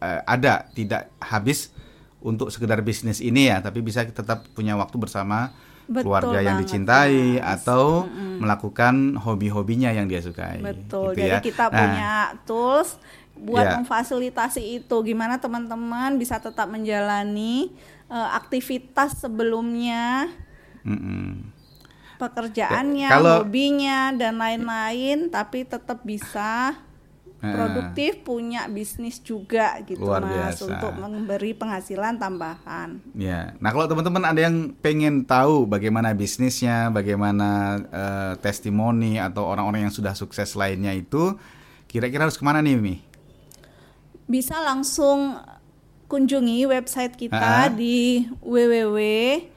eh, 0.00 0.20
ada, 0.24 0.64
tidak 0.72 1.12
habis 1.20 1.76
untuk 2.20 2.48
sekedar 2.48 2.80
bisnis 2.80 3.20
ini 3.20 3.48
ya, 3.48 3.60
tapi 3.60 3.80
bisa 3.80 4.00
tetap 4.04 4.48
punya 4.52 4.72
waktu 4.76 4.96
bersama 4.96 5.52
Betul 5.84 6.08
keluarga 6.08 6.40
yang 6.40 6.56
dicintai 6.56 7.36
Mas. 7.36 7.60
atau 7.60 8.08
melakukan 8.40 8.94
hobi-hobinya 9.16 9.90
yang 9.90 10.08
dia 10.08 10.18
sukai. 10.18 10.58
Betul. 10.58 11.12
gitu 11.12 11.20
Jadi 11.20 11.30
ya. 11.30 11.40
kita 11.40 11.64
Nah, 11.64 11.76
punya 11.76 12.12
tools 12.42 12.96
buat 13.34 13.64
Ya. 13.64 13.72
memfasilitasi 13.76 14.80
itu. 14.80 14.96
Gimana 15.00 15.36
teman-teman 15.36 16.16
bisa 16.16 16.36
tetap 16.36 16.66
menjalani 16.66 17.68
eh, 18.06 18.28
aktivitas 18.34 19.20
sebelumnya. 19.20 20.26
mm-mm. 20.80 21.52
pekerjaannya, 22.16 23.06
Ya, 23.06 23.14
kalau- 23.14 23.40
hobinya 23.40 24.12
dan 24.12 24.36
lain-lain 24.36 25.28
tapi 25.28 25.64
tetap 25.64 26.02
bisa. 26.02 26.76
Produktif 27.40 28.20
punya 28.20 28.68
bisnis 28.68 29.16
juga 29.24 29.80
gitu 29.88 30.04
Luar 30.04 30.20
Mas 30.20 30.60
biasa. 30.60 30.76
untuk 30.76 30.92
memberi 31.00 31.56
penghasilan 31.56 32.20
tambahan. 32.20 33.00
Ya, 33.16 33.56
nah 33.56 33.72
kalau 33.72 33.88
teman-teman 33.88 34.28
ada 34.28 34.40
yang 34.44 34.76
pengen 34.84 35.24
tahu 35.24 35.64
bagaimana 35.64 36.12
bisnisnya, 36.12 36.92
bagaimana 36.92 37.80
eh, 37.88 38.36
testimoni 38.44 39.16
atau 39.16 39.48
orang-orang 39.48 39.88
yang 39.88 39.94
sudah 39.94 40.12
sukses 40.12 40.52
lainnya 40.52 40.92
itu, 40.92 41.32
kira-kira 41.88 42.28
harus 42.28 42.36
ke 42.36 42.44
mana 42.44 42.60
nih, 42.60 42.76
Mi? 42.76 43.00
Bisa 44.28 44.60
langsung 44.60 45.40
kunjungi 46.12 46.68
website 46.68 47.16
kita 47.16 47.72
di 47.72 48.28
www.kerja 48.44 49.48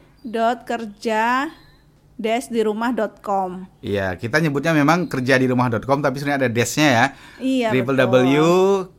dirumah.com. 2.17 3.67
Iya, 3.81 4.15
kita 4.15 4.37
nyebutnya 4.39 4.71
memang 4.71 5.09
kerja 5.09 5.35
di 5.35 5.49
rumah.com 5.49 5.99
tapi 5.99 6.21
sebenarnya 6.21 6.47
ada 6.47 6.51
dash-nya 6.51 6.87
ya. 6.89 7.05
Iya, 7.41 7.67
www 7.73 8.41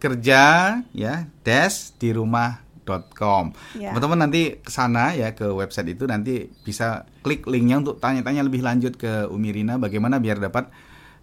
kerja 0.03 0.43
ya 0.91 1.15
dash 1.47 1.95
di 1.97 2.11
rumah.com. 2.11 3.45
Iya. 3.79 3.95
Teman-teman 3.95 4.19
nanti 4.29 4.59
ke 4.59 4.71
sana 4.71 5.15
ya 5.15 5.33
ke 5.33 5.47
website 5.47 5.95
itu 5.95 6.05
nanti 6.11 6.51
bisa 6.67 7.07
klik 7.23 7.47
linknya 7.47 7.81
untuk 7.81 8.03
tanya-tanya 8.03 8.43
lebih 8.45 8.61
lanjut 8.61 8.99
ke 8.99 9.31
Umi 9.31 9.55
Rina 9.55 9.79
bagaimana 9.79 10.19
biar 10.19 10.43
dapat 10.43 10.69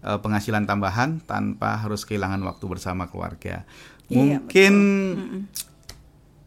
eh, 0.02 0.18
penghasilan 0.18 0.64
tambahan 0.64 1.22
tanpa 1.28 1.78
harus 1.78 2.08
kehilangan 2.08 2.40
waktu 2.42 2.64
bersama 2.66 3.06
keluarga. 3.06 3.68
Iya, 4.08 4.42
Mungkin 4.42 4.74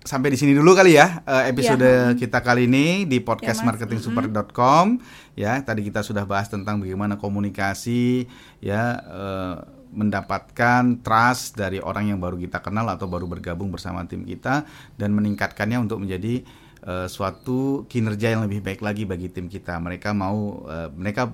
sampai 0.06 0.30
di 0.30 0.38
sini 0.38 0.54
dulu 0.54 0.78
kali 0.78 0.96
ya 0.96 1.26
eh, 1.26 1.50
episode 1.50 1.82
Iya, 1.82 2.14
kita 2.14 2.46
kali 2.46 2.70
ini 2.70 3.10
di 3.10 3.18
podcast 3.20 3.66
Ya, 3.66 3.74
marketingsuper.com 3.74 5.02
ya 5.34 5.58
tadi 5.66 5.82
kita 5.82 6.06
sudah 6.06 6.24
bahas 6.30 6.48
tentang 6.48 6.78
bagaimana 6.78 7.18
komunikasi 7.18 8.30
ya 8.62 9.02
eh, 9.02 9.56
mendapatkan 9.90 11.02
trust 11.02 11.58
dari 11.58 11.82
orang 11.82 12.14
yang 12.14 12.20
baru 12.22 12.38
kita 12.38 12.62
kenal 12.62 12.86
atau 12.86 13.10
baru 13.10 13.26
bergabung 13.26 13.74
bersama 13.74 14.06
tim 14.06 14.22
kita 14.28 14.68
dan 14.94 15.10
meningkatkannya 15.18 15.82
untuk 15.82 16.06
menjadi 16.06 16.46
eh, 16.86 17.08
suatu 17.10 17.90
kinerja 17.90 18.38
yang 18.38 18.46
lebih 18.46 18.62
baik 18.62 18.86
lagi 18.86 19.10
bagi 19.10 19.34
tim 19.34 19.50
kita. 19.50 19.82
Mereka 19.82 20.14
mau 20.14 20.70
mereka 20.94 21.34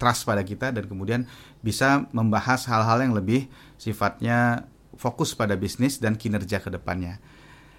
trust 0.00 0.24
pada 0.24 0.40
kita 0.40 0.72
dan 0.72 0.88
kemudian 0.88 1.28
bisa 1.60 2.08
membahas 2.16 2.64
hal-hal 2.64 3.04
yang 3.04 3.12
lebih 3.12 3.52
sifatnya 3.76 4.64
fokus 4.96 5.36
pada 5.36 5.52
bisnis 5.60 6.00
dan 6.00 6.16
kinerja 6.16 6.64
ke 6.64 6.72
depannya. 6.72 7.20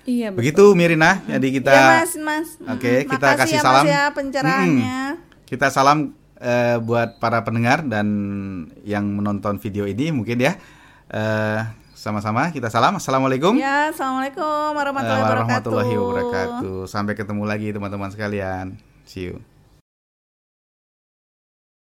Iya 0.08 0.32
betul. 0.32 0.40
Begitu 0.40 0.64
Mirina, 0.72 1.20
jadi 1.28 1.48
kita 1.52 1.68
Iya 1.70 1.88
Mas, 2.00 2.12
Mas. 2.16 2.48
Oke, 2.64 3.04
Mm, 3.04 3.12
kita 3.12 3.28
makasih 3.28 3.40
kasih 3.44 3.58
ya, 3.60 3.62
salam. 3.62 3.84
Mas 3.84 3.92
ya 3.92 4.04
pencerahannya. 4.16 5.00
kita 5.44 5.68
salam 5.68 5.98
eh, 6.38 6.78
buat 6.80 7.20
para 7.20 7.44
pendengar 7.44 7.84
dan 7.84 8.08
yang 8.82 9.04
menonton 9.04 9.60
video 9.60 9.84
ini 9.84 10.16
mungkin 10.16 10.40
ya. 10.40 10.56
Eh, 11.10 11.60
sama-sama 11.92 12.54
kita 12.54 12.70
salam. 12.70 12.96
Assalamualaikum 12.96 13.58
Ya, 13.58 13.90
assalamualaikum 13.92 14.72
warahmatullahi, 14.72 15.24
warahmatullahi 15.28 15.94
wabarakatuh. 15.94 16.88
Sampai 16.88 17.18
ketemu 17.18 17.44
lagi 17.44 17.74
teman-teman 17.74 18.08
sekalian. 18.08 18.80
See 19.04 19.28
you. 19.28 19.57